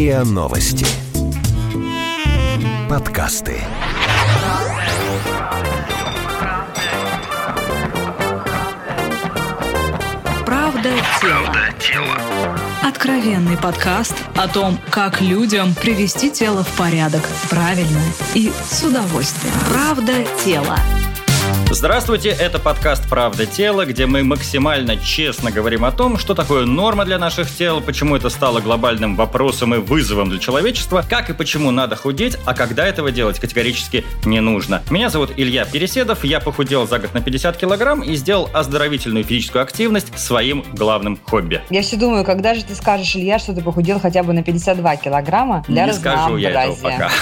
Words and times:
РИА 0.00 0.24
Новости. 0.24 0.86
Подкасты. 2.88 3.56
Правда 10.46 10.88
тело. 11.20 12.16
Откровенный 12.82 13.58
подкаст 13.58 14.14
о 14.36 14.48
том, 14.48 14.78
как 14.88 15.20
людям 15.20 15.74
привести 15.74 16.30
тело 16.30 16.64
в 16.64 16.78
порядок 16.78 17.22
правильно 17.50 18.00
и 18.32 18.50
с 18.70 18.82
удовольствием. 18.82 19.54
Правда 19.68 20.14
тело. 20.42 20.78
Здравствуйте, 21.72 22.30
это 22.30 22.58
подкаст 22.58 23.08
«Правда 23.08 23.46
тела», 23.46 23.86
где 23.86 24.04
мы 24.04 24.24
максимально 24.24 24.96
честно 24.96 25.52
говорим 25.52 25.84
о 25.84 25.92
том, 25.92 26.18
что 26.18 26.34
такое 26.34 26.66
норма 26.66 27.04
для 27.04 27.16
наших 27.16 27.48
тел, 27.48 27.80
почему 27.80 28.16
это 28.16 28.28
стало 28.28 28.60
глобальным 28.60 29.14
вопросом 29.14 29.76
и 29.76 29.78
вызовом 29.78 30.30
для 30.30 30.40
человечества, 30.40 31.04
как 31.08 31.30
и 31.30 31.32
почему 31.32 31.70
надо 31.70 31.94
худеть, 31.94 32.36
а 32.44 32.54
когда 32.54 32.84
этого 32.84 33.12
делать 33.12 33.38
категорически 33.38 34.04
не 34.24 34.40
нужно. 34.40 34.82
Меня 34.90 35.10
зовут 35.10 35.30
Илья 35.36 35.64
Переседов, 35.64 36.24
я 36.24 36.40
похудел 36.40 36.88
за 36.88 36.98
год 36.98 37.14
на 37.14 37.20
50 37.20 37.56
килограмм 37.56 38.02
и 38.02 38.16
сделал 38.16 38.50
оздоровительную 38.52 39.22
физическую 39.22 39.62
активность 39.62 40.18
своим 40.18 40.64
главным 40.72 41.20
хобби. 41.24 41.62
Я 41.70 41.82
все 41.82 41.96
думаю, 41.96 42.24
когда 42.24 42.54
же 42.54 42.64
ты 42.64 42.74
скажешь, 42.74 43.14
Илья, 43.14 43.38
что 43.38 43.54
ты 43.54 43.62
похудел 43.62 44.00
хотя 44.00 44.24
бы 44.24 44.32
на 44.32 44.42
52 44.42 44.96
килограмма 44.96 45.64
для 45.68 45.86
не 45.86 45.92
скажу 45.92 46.36
я 46.36 46.50
этого 46.64 46.74
пока. 46.74 47.10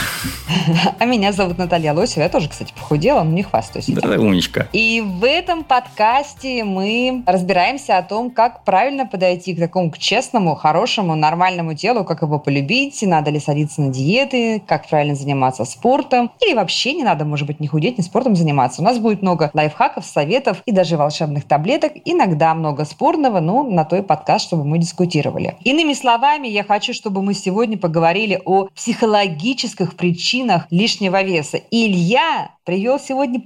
А 0.99 1.05
меня 1.05 1.33
зовут 1.33 1.59
Наталья 1.59 1.93
Лосева, 1.93 2.25
я 2.25 2.29
тоже, 2.29 2.49
кстати, 2.49 2.73
похудела, 2.73 3.23
но 3.23 3.33
не 3.33 3.43
хвастаюсь. 3.43 3.87
Да, 3.89 4.17
умничка. 4.39 4.69
И 4.73 5.01
в 5.01 5.25
этом 5.25 5.65
подкасте 5.65 6.65
мы 6.65 7.23
разбираемся 7.27 7.99
о 7.99 8.03
том, 8.03 8.31
как 8.31 8.65
правильно 8.65 9.07
подойти 9.07 9.55
к 9.55 9.59
такому 9.59 9.91
к 9.91 9.99
честному, 9.99 10.55
хорошему, 10.55 11.15
нормальному 11.15 11.75
телу, 11.75 12.05
как 12.05 12.23
его 12.23 12.39
полюбить, 12.39 13.03
надо 13.03 13.31
ли 13.31 13.41
садиться 13.41 13.81
на 13.83 13.89
диеты, 13.93 14.63
как 14.67 14.89
правильно 14.89 15.15
заниматься 15.15 15.65
спортом, 15.65 16.31
или 16.41 16.55
вообще 16.55 16.95
не 16.95 17.03
надо, 17.03 17.25
может 17.25 17.47
быть, 17.47 17.61
не 17.61 17.67
худеть, 17.67 17.99
не 17.99 18.05
спортом 18.05 18.37
заниматься. 18.37 18.81
У 18.81 18.85
нас 18.85 18.99
будет 18.99 19.23
много 19.23 19.51
лайфхаков, 19.53 20.05
советов 20.05 20.63
и 20.67 20.73
даже 20.73 20.97
волшебных 20.97 21.45
таблеток, 21.45 21.93
иногда 22.05 22.55
много 22.55 22.85
спорного, 22.85 23.41
но 23.41 23.65
на 23.65 23.85
той 23.85 24.03
подкаст, 24.03 24.47
чтобы 24.47 24.65
мы 24.65 24.79
дискутировали. 24.79 25.57
Иными 25.65 25.95
словами, 25.95 26.49
я 26.49 26.63
хочу, 26.63 26.95
чтобы 26.95 27.23
мы 27.23 27.35
сегодня 27.35 27.77
поговорили 27.77 28.41
о 28.45 28.69
психологических 28.75 29.97
причинах 29.97 30.67
лишнего 30.71 31.23
веса. 31.23 31.57
И 31.57 31.89
Илья 31.89 32.51
привел 32.69 32.99
сегодня 33.01 33.41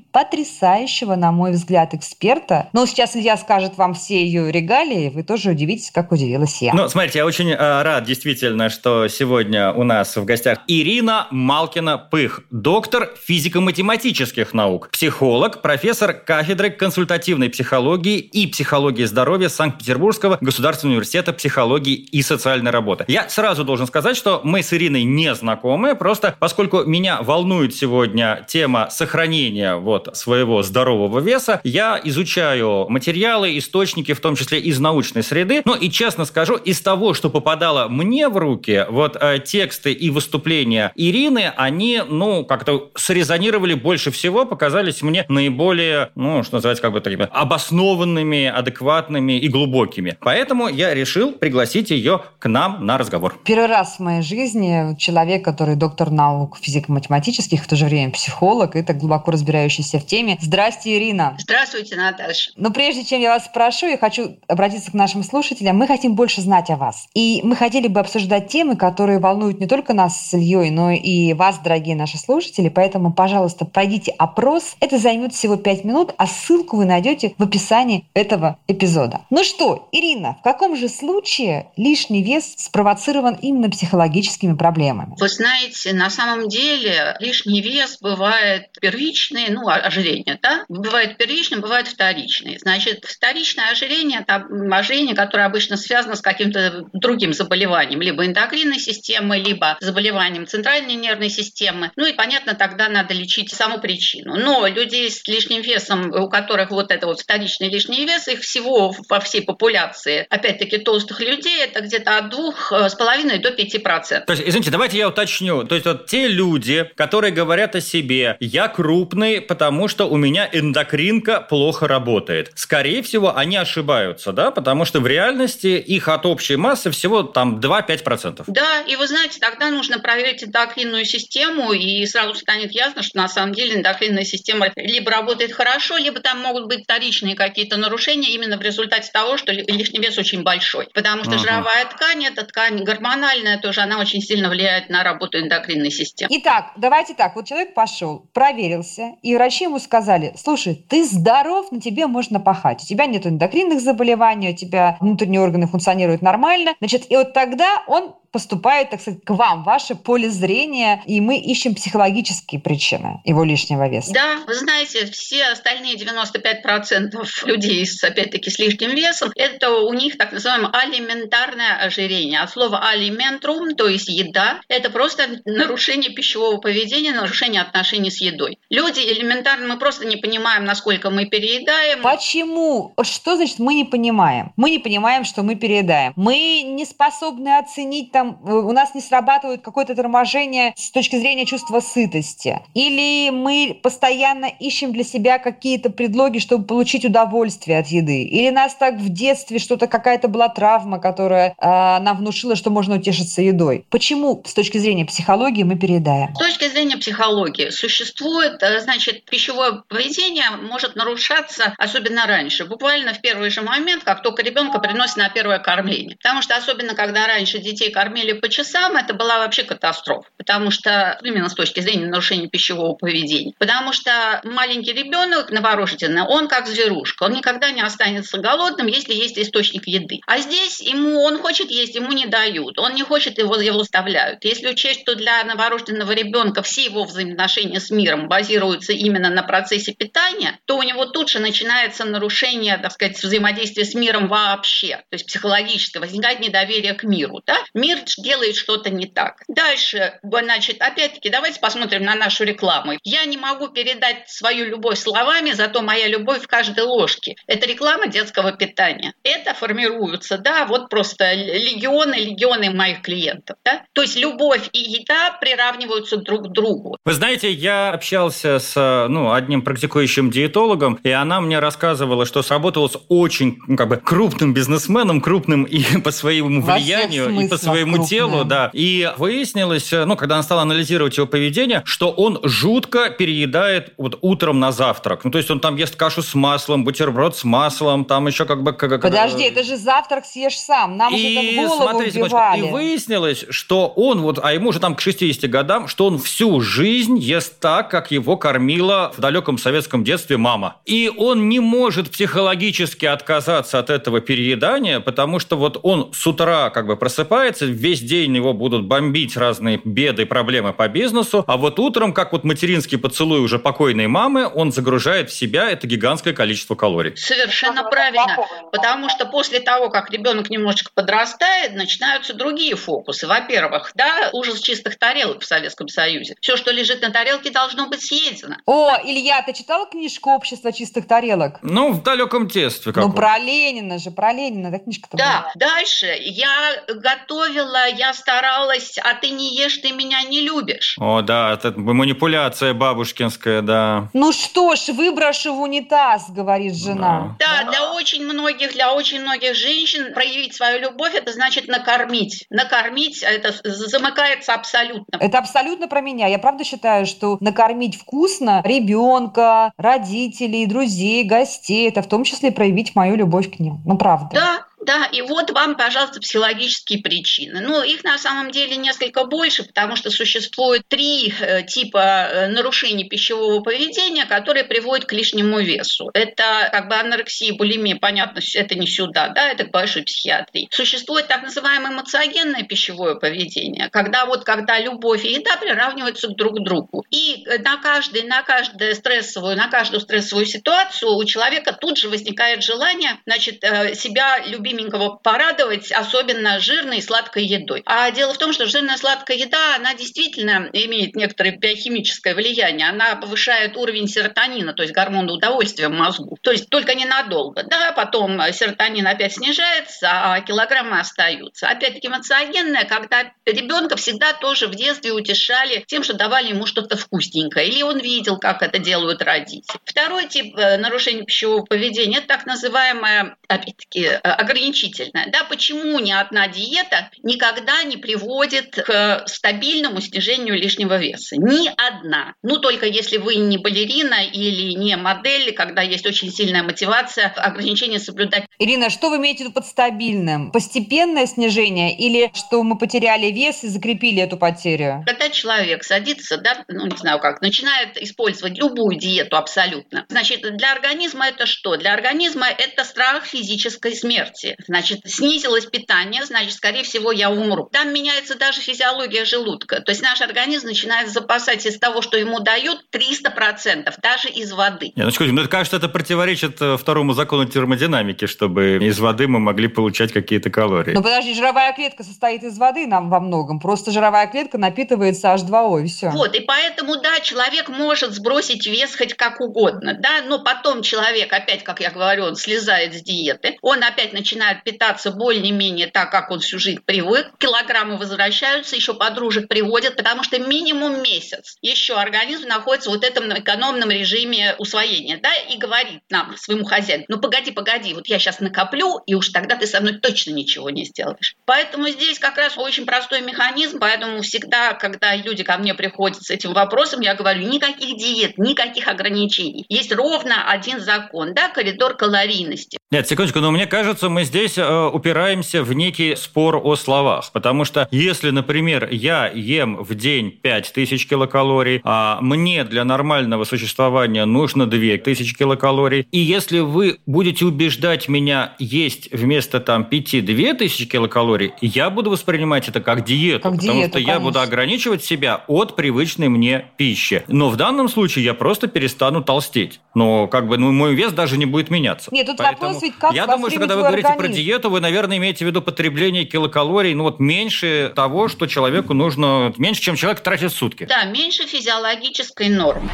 потрясающего, 0.82 1.14
на 1.16 1.32
мой 1.32 1.52
взгляд, 1.52 1.94
эксперта. 1.94 2.68
Но 2.72 2.86
сейчас 2.86 3.16
Илья 3.16 3.36
скажет 3.36 3.76
вам 3.76 3.94
все 3.94 4.24
ее 4.24 4.50
регалии, 4.50 5.10
вы 5.10 5.22
тоже 5.22 5.50
удивитесь, 5.50 5.90
как 5.90 6.12
удивилась 6.12 6.60
я. 6.60 6.74
Ну, 6.74 6.88
смотрите, 6.88 7.18
я 7.18 7.26
очень 7.26 7.50
э, 7.50 7.56
рад 7.56 8.04
действительно, 8.04 8.68
что 8.68 9.08
сегодня 9.08 9.72
у 9.72 9.84
нас 9.84 10.16
в 10.16 10.24
гостях 10.24 10.58
Ирина 10.66 11.28
Малкина-Пых, 11.30 12.40
доктор 12.50 13.10
физико-математических 13.24 14.52
наук, 14.54 14.90
психолог, 14.90 15.62
профессор 15.62 16.12
кафедры 16.12 16.70
консультативной 16.70 17.48
психологии 17.48 18.18
и 18.18 18.46
психологии 18.46 19.04
здоровья 19.04 19.48
Санкт-Петербургского 19.48 20.38
государственного 20.40 20.94
университета 20.94 21.32
психологии 21.32 21.94
и 21.94 22.22
социальной 22.22 22.70
работы. 22.70 23.04
Я 23.08 23.28
сразу 23.28 23.64
должен 23.64 23.86
сказать, 23.86 24.16
что 24.16 24.40
мы 24.44 24.62
с 24.62 24.72
Ириной 24.72 25.04
не 25.04 25.34
знакомы, 25.34 25.94
просто 25.94 26.34
поскольку 26.38 26.84
меня 26.84 27.22
волнует 27.22 27.74
сегодня 27.74 28.44
тема 28.48 28.88
сохранения 28.90 29.76
вот 29.76 30.16
своего 30.16 30.62
здорового 30.72 31.18
веса, 31.18 31.60
я 31.64 32.00
изучаю 32.02 32.86
материалы, 32.88 33.58
источники, 33.58 34.14
в 34.14 34.20
том 34.20 34.36
числе 34.36 34.58
из 34.58 34.80
научной 34.80 35.22
среды. 35.22 35.60
Ну 35.66 35.74
и 35.74 35.90
честно 35.90 36.24
скажу, 36.24 36.56
из 36.56 36.80
того, 36.80 37.12
что 37.12 37.28
попадало 37.28 37.88
мне 37.88 38.28
в 38.28 38.38
руки, 38.38 38.86
вот 38.88 39.18
э, 39.20 39.38
тексты 39.44 39.92
и 39.92 40.08
выступления 40.08 40.92
Ирины, 40.96 41.52
они, 41.56 42.00
ну, 42.08 42.44
как-то 42.46 42.90
срезонировали 42.94 43.74
больше 43.74 44.10
всего, 44.10 44.46
показались 44.46 45.02
мне 45.02 45.26
наиболее, 45.28 46.10
ну, 46.14 46.42
что 46.42 46.56
называется, 46.56 46.80
как 46.80 46.92
бы 46.92 47.00
такими 47.00 47.28
обоснованными, 47.30 48.46
адекватными 48.46 49.38
и 49.38 49.48
глубокими. 49.48 50.16
Поэтому 50.20 50.68
я 50.68 50.94
решил 50.94 51.32
пригласить 51.32 51.90
ее 51.90 52.22
к 52.38 52.48
нам 52.48 52.86
на 52.86 52.96
разговор. 52.96 53.38
Первый 53.44 53.66
раз 53.66 53.96
в 53.96 54.00
моей 54.00 54.22
жизни 54.22 54.96
человек, 54.96 55.44
который 55.44 55.76
доктор 55.76 56.10
наук 56.10 56.56
физико-математических, 56.62 57.62
в 57.62 57.66
то 57.66 57.76
же 57.76 57.84
время 57.84 58.10
психолог, 58.12 58.74
это 58.74 58.94
глубоко 58.94 59.32
разбирающийся 59.32 59.98
в 59.98 60.06
теме. 60.06 60.38
Здрасте, 60.62 60.96
Ирина. 60.96 61.36
Здравствуйте, 61.40 61.96
Наташа. 61.96 62.52
Но 62.54 62.70
прежде 62.70 63.04
чем 63.04 63.20
я 63.20 63.30
вас 63.30 63.46
спрошу, 63.46 63.88
я 63.88 63.98
хочу 63.98 64.36
обратиться 64.46 64.92
к 64.92 64.94
нашим 64.94 65.24
слушателям. 65.24 65.76
Мы 65.76 65.88
хотим 65.88 66.14
больше 66.14 66.40
знать 66.40 66.70
о 66.70 66.76
вас. 66.76 67.08
И 67.14 67.40
мы 67.42 67.56
хотели 67.56 67.88
бы 67.88 67.98
обсуждать 67.98 68.46
темы, 68.46 68.76
которые 68.76 69.18
волнуют 69.18 69.58
не 69.58 69.66
только 69.66 69.92
нас 69.92 70.28
с 70.28 70.34
Ильей, 70.34 70.70
но 70.70 70.92
и 70.92 71.32
вас, 71.32 71.58
дорогие 71.58 71.96
наши 71.96 72.16
слушатели. 72.16 72.68
Поэтому, 72.68 73.12
пожалуйста, 73.12 73.64
пройдите 73.64 74.12
опрос. 74.12 74.76
Это 74.78 74.98
займет 74.98 75.34
всего 75.34 75.56
5 75.56 75.82
минут, 75.82 76.14
а 76.16 76.28
ссылку 76.28 76.76
вы 76.76 76.84
найдете 76.84 77.34
в 77.38 77.42
описании 77.42 78.06
этого 78.14 78.56
эпизода. 78.68 79.22
Ну 79.30 79.42
что, 79.42 79.88
Ирина, 79.90 80.36
в 80.38 80.42
каком 80.44 80.76
же 80.76 80.88
случае 80.88 81.66
лишний 81.76 82.22
вес 82.22 82.54
спровоцирован 82.56 83.34
именно 83.34 83.68
психологическими 83.68 84.54
проблемами? 84.54 85.16
Вы 85.18 85.28
знаете, 85.28 85.92
на 85.92 86.08
самом 86.08 86.48
деле 86.48 87.16
лишний 87.18 87.62
вес 87.62 87.98
бывает 88.00 88.70
первичные, 88.80 89.50
ну, 89.50 89.66
ожирение, 89.66 90.38
да, 90.42 90.64
бывает 90.68 91.16
первичным, 91.16 91.60
бывает 91.60 91.86
вторичные. 91.86 92.58
Значит, 92.58 93.04
вторичное 93.04 93.70
ожирение– 93.70 94.20
это 94.28 94.46
ожирение, 94.72 95.14
которое 95.14 95.46
обычно 95.46 95.76
связано 95.76 96.16
с 96.16 96.20
каким-то 96.20 96.84
другим 96.92 97.32
заболеванием, 97.32 98.02
либо 98.02 98.26
эндокринной 98.26 98.78
системой, 98.78 99.40
либо 99.40 99.76
заболеванием 99.80 100.46
центральной 100.46 100.94
нервной 100.94 101.30
системы. 101.30 101.92
Ну 101.96 102.06
и, 102.06 102.12
понятно, 102.12 102.54
тогда 102.54 102.88
надо 102.88 103.14
лечить 103.14 103.50
саму 103.52 103.80
причину. 103.80 104.36
Но 104.36 104.66
людей 104.66 105.10
с 105.10 105.26
лишним 105.28 105.62
весом, 105.62 106.12
у 106.12 106.28
которых 106.28 106.70
вот 106.70 106.90
это 106.90 107.06
вот 107.06 107.20
вторичный 107.20 107.68
лишний 107.68 108.04
вес, 108.04 108.26
их 108.28 108.40
всего 108.40 108.94
во 109.08 109.20
всей 109.20 109.42
популяции, 109.42 110.26
опять-таки, 110.28 110.78
толстых 110.78 111.20
людей, 111.20 111.62
это 111.62 111.80
где-то 111.80 112.18
от 112.18 112.30
двух 112.30 112.72
с 112.72 112.94
половиной 112.94 113.38
до 113.38 113.52
пяти 113.52 113.78
процентов. 113.78 114.26
То 114.26 114.32
есть, 114.32 114.48
извините, 114.48 114.70
давайте 114.70 114.98
я 114.98 115.08
уточню. 115.08 115.64
То 115.64 115.76
есть, 115.76 115.86
вот 115.86 116.06
те 116.06 116.26
люди, 116.26 116.90
которые 116.96 117.32
говорят 117.32 117.76
о 117.76 117.80
себе, 117.80 118.36
я 118.40 118.68
крупный, 118.68 119.40
потому 119.40 119.86
что 119.86 120.06
у 120.06 120.16
меня 120.16 120.31
эндокринка 120.40 121.40
плохо 121.40 121.86
работает. 121.86 122.52
Скорее 122.54 123.02
всего, 123.02 123.36
они 123.36 123.56
ошибаются, 123.56 124.32
да, 124.32 124.50
потому 124.50 124.84
что 124.84 125.00
в 125.00 125.06
реальности 125.06 125.66
их 125.66 126.08
от 126.08 126.26
общей 126.26 126.56
массы 126.56 126.90
всего 126.90 127.22
там 127.22 127.58
2-5%. 127.58 128.44
Да, 128.46 128.80
и 128.82 128.96
вы 128.96 129.06
знаете, 129.06 129.38
тогда 129.40 129.70
нужно 129.70 129.98
проверить 129.98 130.44
эндокринную 130.44 131.04
систему, 131.04 131.72
и 131.72 132.04
сразу 132.06 132.34
станет 132.34 132.72
ясно, 132.72 133.02
что 133.02 133.18
на 133.18 133.28
самом 133.28 133.54
деле 133.54 133.76
эндокринная 133.76 134.24
система 134.24 134.70
либо 134.76 135.10
работает 135.10 135.52
хорошо, 135.52 135.96
либо 135.96 136.20
там 136.20 136.40
могут 136.40 136.66
быть 136.66 136.84
вторичные 136.84 137.34
какие-то 137.34 137.76
нарушения 137.76 138.32
именно 138.32 138.56
в 138.56 138.62
результате 138.62 139.10
того, 139.12 139.36
что 139.36 139.52
лишний 139.52 140.00
вес 140.00 140.18
очень 140.18 140.42
большой. 140.42 140.88
Потому 140.94 141.24
что 141.24 141.34
uh-huh. 141.34 141.38
жировая 141.38 141.84
ткань, 141.86 142.24
эта 142.24 142.44
ткань 142.44 142.82
гормональная 142.84 143.58
тоже, 143.58 143.80
она 143.80 143.98
очень 143.98 144.20
сильно 144.20 144.48
влияет 144.48 144.88
на 144.88 145.02
работу 145.02 145.38
эндокринной 145.38 145.90
системы. 145.90 146.28
Итак, 146.38 146.72
давайте 146.76 147.14
так, 147.14 147.36
вот 147.36 147.46
человек 147.46 147.74
пошел, 147.74 148.28
проверил, 148.32 148.62
проверился, 148.62 149.16
и 149.22 149.34
врачи 149.34 149.64
ему 149.64 149.78
сказали, 149.78 150.21
слушай, 150.36 150.74
ты 150.74 151.04
здоров, 151.04 151.70
на 151.72 151.80
тебе 151.80 152.06
можно 152.06 152.40
пахать, 152.40 152.82
у 152.82 152.86
тебя 152.86 153.06
нет 153.06 153.26
эндокринных 153.26 153.80
заболеваний, 153.80 154.50
у 154.50 154.56
тебя 154.56 154.96
внутренние 155.00 155.40
органы 155.40 155.66
функционируют 155.66 156.22
нормально. 156.22 156.74
Значит, 156.78 157.10
и 157.10 157.16
вот 157.16 157.32
тогда 157.32 157.82
он 157.86 158.14
поступает, 158.32 158.90
так 158.90 159.00
сказать, 159.00 159.20
к 159.24 159.30
вам, 159.30 159.62
ваше 159.62 159.94
поле 159.94 160.30
зрения, 160.30 161.02
и 161.06 161.20
мы 161.20 161.38
ищем 161.38 161.74
психологические 161.74 162.60
причины 162.60 163.20
его 163.24 163.44
лишнего 163.44 163.88
веса. 163.88 164.12
Да, 164.12 164.38
вы 164.46 164.54
знаете, 164.54 165.06
все 165.06 165.44
остальные 165.44 165.96
95% 165.96 167.24
людей, 167.44 167.86
с, 167.86 168.02
опять-таки, 168.02 168.50
с 168.50 168.58
лишним 168.58 168.90
весом, 168.90 169.30
это 169.36 169.70
у 169.70 169.92
них 169.92 170.16
так 170.16 170.32
называемое 170.32 170.70
алиментарное 170.72 171.76
ожирение. 171.76 172.40
От 172.40 172.50
слова 172.50 172.88
алиментрум, 172.88 173.74
то 173.74 173.86
есть 173.86 174.08
еда, 174.08 174.60
это 174.68 174.90
просто 174.90 175.40
нарушение 175.44 176.10
пищевого 176.10 176.58
поведения, 176.58 177.12
нарушение 177.12 177.60
отношений 177.60 178.10
с 178.10 178.20
едой. 178.20 178.58
Люди 178.70 179.00
элементарно, 179.00 179.68
мы 179.68 179.78
просто 179.78 180.06
не 180.06 180.16
понимаем, 180.16 180.64
насколько 180.64 181.10
мы 181.10 181.26
переедаем. 181.26 182.02
Почему? 182.02 182.94
Что 183.02 183.36
значит 183.36 183.58
мы 183.58 183.74
не 183.74 183.84
понимаем? 183.84 184.52
Мы 184.56 184.70
не 184.70 184.78
понимаем, 184.78 185.24
что 185.24 185.42
мы 185.42 185.56
переедаем. 185.56 186.12
Мы 186.16 186.62
не 186.62 186.86
способны 186.86 187.58
оценить 187.58 188.12
там 188.12 188.21
этом 188.22 188.38
э, 188.44 188.52
у 188.52 188.72
нас 188.72 188.94
не 188.94 189.00
срабатывает 189.00 189.62
какое-то 189.62 189.94
торможение 189.94 190.74
с 190.76 190.90
точки 190.90 191.16
зрения 191.16 191.44
чувства 191.44 191.80
сытости. 191.80 192.60
Или 192.74 193.30
мы 193.30 193.78
постоянно 193.82 194.46
ищем 194.46 194.92
для 194.92 195.04
себя 195.04 195.38
какие-то 195.38 195.90
предлоги, 195.90 196.38
чтобы 196.38 196.64
получить 196.64 197.04
удовольствие 197.04 197.78
от 197.78 197.88
еды. 197.88 198.24
Или 198.24 198.50
нас 198.50 198.74
так 198.74 198.96
в 198.96 199.08
детстве 199.08 199.58
что-то, 199.58 199.86
какая-то 199.86 200.28
была 200.28 200.48
травма, 200.48 201.00
которая 201.00 201.50
э, 201.50 201.54
нам 201.60 202.18
внушила, 202.18 202.56
что 202.56 202.70
можно 202.70 202.96
утешиться 202.96 203.42
едой. 203.42 203.84
Почему 203.90 204.42
с 204.46 204.54
точки 204.54 204.78
зрения 204.78 205.04
психологии 205.04 205.62
мы 205.62 205.76
переедаем? 205.76 206.34
С 206.34 206.38
точки 206.38 206.68
зрения 206.68 206.96
психологии 206.96 207.70
существует, 207.70 208.62
э, 208.62 208.80
значит, 208.80 209.24
пищевое 209.24 209.82
поведение 209.88 210.50
может 210.50 210.96
нарушаться, 210.96 211.74
особенно 211.78 212.26
раньше, 212.26 212.64
буквально 212.64 213.14
в 213.14 213.20
первый 213.20 213.50
же 213.50 213.62
момент, 213.62 214.04
как 214.04 214.22
только 214.22 214.42
ребенка 214.42 214.78
приносит 214.78 215.16
на 215.16 215.28
первое 215.28 215.58
кормление. 215.58 216.16
Потому 216.16 216.42
что 216.42 216.56
особенно, 216.56 216.94
когда 216.94 217.26
раньше 217.26 217.58
детей 217.58 217.90
кормили 217.90 218.11
кормили 218.12 218.32
по 218.32 218.48
часам, 218.48 218.96
это 218.96 219.14
была 219.14 219.38
вообще 219.38 219.62
катастрофа, 219.62 220.28
потому 220.36 220.70
что 220.70 221.18
именно 221.22 221.48
с 221.48 221.54
точки 221.54 221.80
зрения 221.80 222.06
нарушения 222.06 222.48
пищевого 222.48 222.94
поведения. 222.94 223.54
Потому 223.58 223.92
что 223.92 224.40
маленький 224.44 224.92
ребенок 224.92 225.50
новорожденный, 225.50 226.22
он 226.22 226.48
как 226.48 226.66
зверушка, 226.66 227.24
он 227.24 227.32
никогда 227.32 227.70
не 227.70 227.80
останется 227.80 228.38
голодным, 228.38 228.86
если 228.86 229.14
есть 229.14 229.38
источник 229.38 229.86
еды. 229.86 230.20
А 230.26 230.38
здесь 230.38 230.80
ему 230.80 231.22
он 231.22 231.38
хочет 231.38 231.70
есть, 231.70 231.94
ему 231.94 232.12
не 232.12 232.26
дают, 232.26 232.78
он 232.78 232.94
не 232.94 233.02
хочет 233.02 233.38
его 233.38 233.56
его 233.56 233.80
оставляют. 233.80 234.44
Если 234.44 234.68
учесть, 234.68 235.02
что 235.02 235.14
для 235.14 235.42
новорожденного 235.44 236.12
ребенка 236.12 236.62
все 236.62 236.84
его 236.84 237.04
взаимоотношения 237.04 237.80
с 237.80 237.90
миром 237.90 238.28
базируются 238.28 238.92
именно 238.92 239.30
на 239.30 239.42
процессе 239.42 239.92
питания, 239.92 240.58
то 240.66 240.76
у 240.76 240.82
него 240.82 241.06
тут 241.06 241.30
же 241.30 241.38
начинается 241.38 242.04
нарушение, 242.04 242.76
так 242.76 242.92
сказать, 242.92 243.22
взаимодействия 243.22 243.84
с 243.84 243.94
миром 243.94 244.28
вообще, 244.28 244.96
то 244.96 245.14
есть 245.14 245.26
психологическое, 245.26 246.00
возникает 246.00 246.40
недоверие 246.40 246.92
к 246.92 247.04
миру. 247.04 247.40
Да? 247.46 247.56
Мир 247.74 248.01
делает 248.18 248.56
что-то 248.56 248.90
не 248.90 249.06
так. 249.06 249.42
Дальше, 249.48 250.18
значит, 250.22 250.80
опять-таки, 250.80 251.30
давайте 251.30 251.60
посмотрим 251.60 252.02
на 252.04 252.14
нашу 252.14 252.44
рекламу. 252.44 252.92
Я 253.04 253.24
не 253.24 253.36
могу 253.36 253.68
передать 253.68 254.28
свою 254.28 254.66
любовь 254.66 254.98
словами, 254.98 255.52
зато 255.52 255.82
моя 255.82 256.08
любовь 256.08 256.42
в 256.42 256.46
каждой 256.46 256.84
ложке. 256.84 257.36
Это 257.46 257.66
реклама 257.66 258.08
детского 258.08 258.52
питания. 258.52 259.14
Это 259.22 259.54
формируются, 259.54 260.38
да, 260.38 260.66
вот 260.66 260.88
просто 260.88 261.32
легионы, 261.32 262.14
легионы 262.14 262.70
моих 262.70 263.02
клиентов. 263.02 263.56
Да? 263.64 263.84
То 263.92 264.02
есть 264.02 264.16
любовь 264.16 264.68
и 264.72 264.78
еда 264.78 265.36
приравниваются 265.40 266.16
друг 266.16 266.48
к 266.48 266.52
другу. 266.52 266.96
Вы 267.04 267.12
знаете, 267.12 267.50
я 267.50 267.90
общался 267.90 268.58
с 268.58 269.06
ну, 269.08 269.32
одним 269.32 269.62
практикующим 269.62 270.30
диетологом, 270.30 270.94
и 271.02 271.10
она 271.10 271.40
мне 271.40 271.58
рассказывала, 271.58 272.26
что 272.26 272.42
сработала 272.42 272.88
с 272.88 272.98
очень 273.08 273.58
ну, 273.66 273.76
как 273.76 273.88
бы, 273.88 273.96
крупным 273.96 274.54
бизнесменом, 274.54 275.20
крупным 275.20 275.64
и 275.64 275.82
по 276.04 276.10
своему 276.10 276.62
влиянию, 276.62 277.30
и 277.30 277.48
по 277.48 277.56
своему 277.56 277.91
крупным. 277.98 278.18
телу, 278.18 278.44
да. 278.44 278.70
И 278.72 279.10
выяснилось, 279.16 279.90
ну, 279.92 280.16
когда 280.16 280.36
она 280.36 280.42
стала 280.42 280.62
анализировать 280.62 281.16
его 281.16 281.26
поведение, 281.26 281.82
что 281.84 282.10
он 282.10 282.40
жутко 282.42 283.10
переедает 283.10 283.92
вот 283.96 284.18
утром 284.20 284.60
на 284.60 284.72
завтрак. 284.72 285.24
Ну, 285.24 285.30
то 285.30 285.38
есть 285.38 285.50
он 285.50 285.60
там 285.60 285.76
ест 285.76 285.96
кашу 285.96 286.22
с 286.22 286.34
маслом, 286.34 286.84
бутерброд 286.84 287.36
с 287.36 287.44
маслом, 287.44 288.04
там 288.04 288.26
еще 288.26 288.44
как 288.44 288.62
бы... 288.62 288.72
Как, 288.72 289.00
Подожди, 289.00 289.44
это 289.44 289.62
же 289.62 289.76
завтрак 289.76 290.24
съешь 290.24 290.58
сам, 290.58 290.96
нам 290.96 291.14
и 291.14 291.18
же 291.18 291.28
это 291.28 291.52
в 291.52 291.66
голову 291.66 291.82
смотрите, 291.82 292.20
вбивали. 292.20 292.66
И 292.66 292.70
выяснилось, 292.70 293.44
что 293.50 293.88
он 293.88 294.20
вот, 294.20 294.38
а 294.42 294.52
ему 294.52 294.70
уже 294.70 294.80
там 294.80 294.94
к 294.94 295.00
60 295.00 295.50
годам, 295.50 295.88
что 295.88 296.06
он 296.06 296.18
всю 296.18 296.60
жизнь 296.60 297.18
ест 297.18 297.60
так, 297.60 297.90
как 297.90 298.10
его 298.10 298.36
кормила 298.36 299.12
в 299.16 299.20
далеком 299.20 299.58
советском 299.58 300.04
детстве 300.04 300.36
мама. 300.36 300.76
И 300.84 301.10
он 301.16 301.48
не 301.48 301.60
может 301.60 302.10
психологически 302.10 303.06
отказаться 303.06 303.78
от 303.78 303.90
этого 303.90 304.20
переедания, 304.20 305.00
потому 305.00 305.38
что 305.38 305.56
вот 305.56 305.78
он 305.82 306.10
с 306.12 306.26
утра 306.26 306.70
как 306.70 306.86
бы 306.86 306.96
просыпается, 306.96 307.66
весь 307.82 308.00
день 308.00 308.34
его 308.36 308.52
будут 308.54 308.86
бомбить 308.86 309.36
разные 309.36 309.80
беды, 309.84 310.24
проблемы 310.24 310.72
по 310.72 310.88
бизнесу, 310.88 311.44
а 311.46 311.56
вот 311.56 311.78
утром, 311.78 312.12
как 312.14 312.32
вот 312.32 312.44
материнский 312.44 312.96
поцелуй 312.96 313.40
уже 313.40 313.58
покойной 313.58 314.06
мамы, 314.06 314.50
он 314.52 314.72
загружает 314.72 315.30
в 315.30 315.34
себя 315.34 315.68
это 315.70 315.86
гигантское 315.86 316.32
количество 316.32 316.74
калорий. 316.74 317.16
Совершенно 317.16 317.82
правильно, 317.84 318.36
потому 318.70 319.08
что 319.08 319.26
после 319.26 319.60
того, 319.60 319.90
как 319.90 320.10
ребенок 320.10 320.48
немножечко 320.48 320.90
подрастает, 320.94 321.74
начинаются 321.74 322.34
другие 322.34 322.76
фокусы. 322.76 323.26
Во-первых, 323.26 323.90
да, 323.94 324.30
ужас 324.32 324.60
чистых 324.60 324.98
тарелок 324.98 325.40
в 325.42 325.44
Советском 325.44 325.88
Союзе. 325.88 326.34
Все, 326.40 326.56
что 326.56 326.70
лежит 326.70 327.02
на 327.02 327.10
тарелке, 327.10 327.50
должно 327.50 327.88
быть 327.88 328.02
съедено. 328.02 328.56
О, 328.66 328.96
Илья, 329.04 329.42
ты 329.42 329.52
читала 329.52 329.86
книжку 329.86 330.30
«Общество 330.30 330.72
чистых 330.72 331.06
тарелок»? 331.08 331.58
Ну, 331.62 331.92
в 331.92 332.02
далеком 332.02 332.46
детстве. 332.46 332.92
Ну, 332.94 333.12
про 333.12 333.38
Ленина 333.38 333.98
же, 333.98 334.10
про 334.10 334.32
Ленина, 334.32 334.68
эта 334.68 334.78
книжка-то 334.78 335.16
Да, 335.16 335.40
была. 335.40 335.52
дальше. 335.56 336.06
Я 336.20 336.82
готовила, 336.88 337.61
я 337.96 338.12
старалась, 338.14 338.98
а 338.98 339.14
ты 339.14 339.30
не 339.30 339.56
ешь, 339.56 339.78
ты 339.78 339.92
меня 339.92 340.22
не 340.22 340.40
любишь. 340.40 340.96
О, 340.98 341.22
да, 341.22 341.52
это 341.52 341.72
манипуляция 341.76 342.74
бабушкинская, 342.74 343.62
да. 343.62 344.08
Ну 344.12 344.32
что 344.32 344.74
ж, 344.76 344.88
выброшу 344.88 345.54
в 345.54 345.60
унитаз, 345.60 346.30
говорит 346.30 346.74
жена. 346.76 347.36
Да, 347.38 347.64
да 347.64 347.70
для 347.70 347.92
очень 347.92 348.24
многих, 348.24 348.72
для 348.72 348.92
очень 348.92 349.20
многих 349.20 349.54
женщин 349.54 350.12
проявить 350.12 350.54
свою 350.54 350.80
любовь, 350.80 351.14
это 351.14 351.32
значит 351.32 351.68
накормить. 351.68 352.46
Накормить, 352.50 353.22
это 353.22 353.54
замыкается 353.64 354.54
абсолютно. 354.54 355.18
Это 355.18 355.38
абсолютно 355.38 355.88
про 355.88 356.00
меня. 356.00 356.26
Я 356.26 356.38
правда 356.38 356.64
считаю, 356.64 357.06
что 357.06 357.38
накормить 357.40 358.00
вкусно 358.00 358.62
ребенка, 358.64 359.72
родителей, 359.76 360.66
друзей, 360.66 361.24
гостей, 361.24 361.88
это 361.88 362.02
в 362.02 362.08
том 362.08 362.24
числе 362.24 362.52
проявить 362.52 362.94
мою 362.94 363.16
любовь 363.16 363.54
к 363.54 363.58
ним. 363.58 363.80
Ну, 363.84 363.96
правда. 363.96 364.28
Да, 364.32 364.66
да, 364.84 365.06
и 365.06 365.22
вот 365.22 365.50
вам, 365.50 365.76
пожалуйста, 365.76 366.20
психологические 366.20 367.00
причины. 367.02 367.60
Ну, 367.60 367.82
их 367.82 368.02
на 368.04 368.18
самом 368.18 368.50
деле 368.50 368.76
несколько 368.76 369.24
больше, 369.24 369.62
потому 369.64 369.96
что 369.96 370.10
существует 370.10 370.82
три 370.88 371.32
э, 371.40 371.62
типа 371.62 371.98
э, 371.98 372.48
нарушений 372.48 373.04
пищевого 373.04 373.60
поведения, 373.60 374.26
которые 374.26 374.64
приводят 374.64 375.06
к 375.06 375.12
лишнему 375.12 375.60
весу. 375.60 376.10
Это 376.14 376.68
как 376.72 376.88
бы 376.88 376.96
анорексия, 376.96 377.54
булимия, 377.54 377.96
понятно, 377.96 378.40
это 378.54 378.74
не 378.74 378.86
сюда, 378.86 379.28
да, 379.28 379.50
это 379.50 379.64
к 379.64 379.70
большой 379.70 380.02
психиатрии. 380.02 380.68
Существует 380.72 381.28
так 381.28 381.42
называемое 381.42 381.92
эмоциогенное 381.92 382.64
пищевое 382.64 383.14
поведение, 383.14 383.88
когда 383.90 384.26
вот 384.26 384.44
когда 384.44 384.80
любовь 384.80 385.24
и 385.24 385.34
еда 385.34 385.56
приравниваются 385.56 386.28
друг 386.28 386.58
к 386.58 386.64
другу. 386.64 387.04
И 387.10 387.44
на 387.60 387.76
каждый, 387.76 388.22
на 388.24 388.42
каждую 388.42 388.94
стрессовую, 388.94 389.56
на 389.56 389.68
каждую 389.68 390.00
стрессовую 390.00 390.46
ситуацию 390.46 391.12
у 391.12 391.24
человека 391.24 391.72
тут 391.72 391.98
же 391.98 392.08
возникает 392.08 392.62
желание, 392.64 393.20
значит, 393.26 393.62
э, 393.62 393.94
себя 393.94 394.40
любить 394.46 394.71
любименького 394.72 395.20
порадовать, 395.22 395.92
особенно 395.92 396.58
жирной 396.58 396.98
и 396.98 397.02
сладкой 397.02 397.44
едой. 397.44 397.82
А 397.86 398.10
дело 398.10 398.34
в 398.34 398.38
том, 398.38 398.52
что 398.52 398.66
жирная 398.66 398.96
сладкая 398.96 399.36
еда, 399.36 399.76
она 399.76 399.94
действительно 399.94 400.68
имеет 400.72 401.14
некоторое 401.14 401.56
биохимическое 401.56 402.34
влияние. 402.34 402.88
Она 402.88 403.16
повышает 403.16 403.76
уровень 403.76 404.08
серотонина, 404.08 404.72
то 404.72 404.82
есть 404.82 404.94
гормона 404.94 405.32
удовольствия 405.32 405.88
в 405.88 405.92
мозгу. 405.92 406.38
То 406.40 406.50
есть 406.52 406.68
только 406.70 406.94
ненадолго. 406.94 407.62
Да, 407.64 407.92
потом 407.92 408.40
серотонин 408.52 409.06
опять 409.06 409.34
снижается, 409.34 410.08
а 410.10 410.40
килограммы 410.40 410.98
остаются. 410.98 411.68
Опять-таки 411.68 412.08
эмоциогенная, 412.08 412.84
когда 412.84 413.32
ребенка 413.46 413.96
всегда 413.96 414.32
тоже 414.32 414.66
в 414.66 414.74
детстве 414.74 415.12
утешали 415.12 415.84
тем, 415.86 416.02
что 416.02 416.14
давали 416.14 416.48
ему 416.48 416.66
что-то 416.66 416.96
вкусненькое. 416.96 417.68
Или 417.68 417.82
он 417.82 417.98
видел, 417.98 418.38
как 418.38 418.62
это 418.62 418.78
делают 418.78 419.22
родители. 419.22 419.62
Второй 419.84 420.28
тип 420.28 420.56
э, 420.56 420.78
нарушения 420.78 421.24
пищевого 421.24 421.64
поведения– 421.64 422.18
это 422.18 422.28
так 422.28 422.46
называемое, 422.46 423.36
опять-таки, 423.48 424.06
ограничение 424.06 424.61
ограничительная. 424.62 425.28
Да, 425.30 425.44
почему 425.44 425.98
ни 425.98 426.12
одна 426.12 426.48
диета 426.48 427.10
никогда 427.22 427.82
не 427.82 427.96
приводит 427.96 428.76
к 428.76 429.24
стабильному 429.26 430.00
снижению 430.00 430.54
лишнего 430.54 430.98
веса? 430.98 431.36
Ни 431.36 431.68
одна. 431.68 432.34
Ну, 432.42 432.58
только 432.58 432.86
если 432.86 433.16
вы 433.18 433.36
не 433.36 433.58
балерина 433.58 434.24
или 434.24 434.74
не 434.74 434.96
модель, 434.96 435.52
когда 435.52 435.82
есть 435.82 436.06
очень 436.06 436.30
сильная 436.30 436.62
мотивация 436.62 437.28
ограничения 437.28 437.98
соблюдать. 437.98 438.44
Ирина, 438.58 438.90
что 438.90 439.10
вы 439.10 439.16
имеете 439.16 439.44
в 439.44 439.46
виду 439.46 439.54
под 439.54 439.66
стабильным? 439.66 440.52
Постепенное 440.52 441.26
снижение 441.26 441.96
или 441.96 442.30
что 442.34 442.62
мы 442.62 442.78
потеряли 442.78 443.26
вес 443.26 443.64
и 443.64 443.68
закрепили 443.68 444.22
эту 444.22 444.36
потерю? 444.36 445.02
Когда 445.06 445.28
человек 445.28 445.84
садится, 445.84 446.38
да, 446.38 446.64
ну, 446.68 446.86
не 446.86 446.96
знаю 446.96 447.18
как, 447.18 447.40
начинает 447.40 447.96
использовать 448.00 448.58
любую 448.58 448.98
диету 448.98 449.36
абсолютно, 449.36 450.06
значит, 450.08 450.42
для 450.56 450.72
организма 450.72 451.28
это 451.28 451.46
что? 451.46 451.76
Для 451.76 451.94
организма 451.94 452.46
это 452.46 452.84
страх 452.84 453.24
физической 453.24 453.94
смерти 453.94 454.51
значит, 454.66 455.00
снизилось 455.04 455.66
питание, 455.66 456.24
значит, 456.24 456.54
скорее 456.54 456.84
всего, 456.84 457.12
я 457.12 457.30
умру. 457.30 457.68
Там 457.72 457.92
меняется 457.92 458.36
даже 458.36 458.60
физиология 458.60 459.24
желудка. 459.24 459.80
То 459.80 459.92
есть 459.92 460.02
наш 460.02 460.20
организм 460.20 460.66
начинает 460.66 461.10
запасать 461.10 461.66
из 461.66 461.78
того, 461.78 462.02
что 462.02 462.16
ему 462.16 462.40
дают, 462.40 462.84
300%, 462.92 463.92
даже 464.02 464.28
из 464.28 464.52
воды. 464.52 464.92
Нет, 464.96 465.06
ну, 465.06 465.10
скажите, 465.10 465.34
ну, 465.34 465.48
кажется, 465.48 465.76
это 465.76 465.88
противоречит 465.88 466.60
э, 466.60 466.76
второму 466.76 467.12
закону 467.14 467.46
термодинамики, 467.46 468.26
чтобы 468.26 468.78
из 468.82 468.98
воды 468.98 469.28
мы 469.28 469.38
могли 469.38 469.68
получать 469.68 470.12
какие-то 470.12 470.50
калории. 470.50 470.92
Ну, 470.92 471.02
подожди, 471.02 471.34
жировая 471.34 471.72
клетка 471.72 472.04
состоит 472.04 472.42
из 472.42 472.58
воды 472.58 472.86
нам 472.86 473.10
во 473.10 473.20
многом. 473.20 473.60
Просто 473.60 473.90
жировая 473.90 474.26
клетка 474.26 474.58
напитывается 474.58 475.28
H2O, 475.28 475.82
и 475.82 475.86
все. 475.86 476.10
Вот, 476.10 476.34
и 476.34 476.40
поэтому, 476.40 476.96
да, 477.00 477.20
человек 477.20 477.68
может 477.68 478.12
сбросить 478.12 478.66
вес 478.66 478.94
хоть 478.96 479.14
как 479.14 479.40
угодно, 479.40 479.94
да, 479.94 480.22
но 480.26 480.42
потом 480.42 480.82
человек, 480.82 481.32
опять, 481.32 481.64
как 481.64 481.80
я 481.80 481.90
говорю, 481.90 482.24
он 482.24 482.36
слезает 482.36 482.94
с 482.94 483.02
диеты, 483.02 483.58
он 483.62 483.82
опять 483.82 484.12
начинает 484.12 484.41
начинает 484.42 484.64
питаться 484.64 485.10
более-менее 485.12 485.86
так, 485.86 486.10
как 486.10 486.30
он 486.30 486.40
всю 486.40 486.58
жизнь 486.58 486.80
привык, 486.84 487.30
килограммы 487.38 487.96
возвращаются, 487.96 488.76
еще 488.76 488.94
подружек 488.94 489.48
приводят, 489.48 489.96
потому 489.96 490.22
что 490.24 490.38
минимум 490.38 491.02
месяц 491.02 491.56
еще 491.62 491.94
организм 491.94 492.48
находится 492.48 492.90
в 492.90 492.94
вот 492.94 493.04
этом 493.04 493.32
экономном 493.32 493.90
режиме 493.90 494.54
усвоения, 494.58 495.18
да, 495.22 495.32
и 495.34 495.56
говорит 495.56 496.02
нам, 496.10 496.36
своему 496.36 496.64
хозяину, 496.64 497.04
ну 497.08 497.20
погоди, 497.20 497.52
погоди, 497.52 497.94
вот 497.94 498.08
я 498.08 498.18
сейчас 498.18 498.40
накоплю, 498.40 498.98
и 499.06 499.14
уж 499.14 499.28
тогда 499.28 499.56
ты 499.56 499.66
со 499.66 499.80
мной 499.80 499.98
точно 499.98 500.32
ничего 500.32 500.70
не 500.70 500.84
сделаешь. 500.84 501.36
Поэтому 501.44 501.88
здесь 501.88 502.18
как 502.18 502.36
раз 502.36 502.58
очень 502.58 502.84
простой 502.84 503.20
механизм, 503.20 503.78
поэтому 503.78 504.22
всегда, 504.22 504.74
когда 504.74 505.14
люди 505.14 505.44
ко 505.44 505.56
мне 505.58 505.74
приходят 505.74 506.22
с 506.22 506.30
этим 506.30 506.52
вопросом, 506.52 507.00
я 507.00 507.14
говорю, 507.14 507.48
никаких 507.48 507.96
диет, 507.96 508.38
никаких 508.38 508.88
ограничений. 508.88 509.64
Есть 509.68 509.92
ровно 509.92 510.50
один 510.50 510.80
закон, 510.80 511.34
да, 511.34 511.48
коридор 511.48 511.96
калорийности. 511.96 512.78
Нет, 512.90 513.08
секундочку, 513.08 513.40
но 513.40 513.50
мне 513.50 513.66
кажется, 513.66 514.08
мы 514.08 514.24
здесь 514.32 514.56
э, 514.56 514.86
упираемся 514.86 515.62
в 515.62 515.74
некий 515.74 516.16
спор 516.16 516.58
о 516.64 516.74
словах. 516.74 517.30
Потому 517.32 517.66
что 517.66 517.86
если, 517.90 518.30
например, 518.30 518.88
я 518.90 519.30
ем 519.32 519.76
в 519.76 519.94
день 519.94 520.30
5000 520.30 521.06
килокалорий, 521.06 521.82
а 521.84 522.18
мне 522.22 522.64
для 522.64 522.84
нормального 522.84 523.44
существования 523.44 524.24
нужно 524.24 524.66
2000 524.66 525.36
килокалорий, 525.36 526.08
и 526.10 526.18
если 526.18 526.60
вы 526.60 526.98
будете 527.04 527.44
убеждать 527.44 528.08
меня 528.08 528.54
есть 528.58 529.12
вместо 529.12 529.60
там 529.60 529.86
5-2000 529.90 530.86
килокалорий, 530.86 531.52
я 531.60 531.90
буду 531.90 532.10
воспринимать 532.10 532.68
это 532.68 532.80
как 532.80 533.04
диету. 533.04 533.42
Как 533.42 533.56
потому 533.56 533.80
диету, 533.80 533.90
что 533.90 533.98
я 533.98 534.06
конечно. 534.06 534.24
буду 534.24 534.40
ограничивать 534.40 535.04
себя 535.04 535.44
от 535.46 535.76
привычной 535.76 536.30
мне 536.30 536.70
пищи. 536.78 537.22
Но 537.28 537.50
в 537.50 537.56
данном 537.56 537.90
случае 537.90 538.24
я 538.24 538.32
просто 538.32 538.66
перестану 538.66 539.22
толстеть. 539.22 539.80
Но 539.94 540.26
как 540.26 540.48
бы 540.48 540.56
ну, 540.56 540.72
мой 540.72 540.94
вес 540.94 541.12
даже 541.12 541.36
не 541.36 541.44
будет 541.44 541.68
меняться. 541.68 542.08
Нет, 542.12 542.26
тут 542.26 542.38
Поэтому 542.38 542.72
вопрос 542.72 542.82
ведь 542.82 542.96
как 542.96 543.12
Я 543.12 543.26
думаю, 543.26 543.50
что 543.50 543.60
когда 543.60 543.76
вы 543.76 543.82
воспримет 543.82 544.11
говорите 544.14 544.32
про 544.32 544.42
диету, 544.42 544.70
вы, 544.70 544.80
наверное, 544.80 545.18
имеете 545.18 545.44
в 545.44 545.48
виду 545.48 545.62
потребление 545.62 546.24
килокалорий, 546.24 546.94
ну 546.94 547.04
вот 547.04 547.20
меньше 547.20 547.92
того, 547.94 548.28
что 548.28 548.46
человеку 548.46 548.94
нужно, 548.94 549.52
меньше, 549.56 549.82
чем 549.82 549.96
человек 549.96 550.20
тратит 550.20 550.52
в 550.52 550.56
сутки. 550.56 550.84
Да, 550.84 551.04
меньше 551.04 551.46
физиологической 551.46 552.48
нормы. 552.48 552.90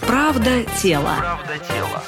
Правда 0.00 0.64
тела. 0.82 1.16
Правда 1.18 1.58
тела. 1.68 2.02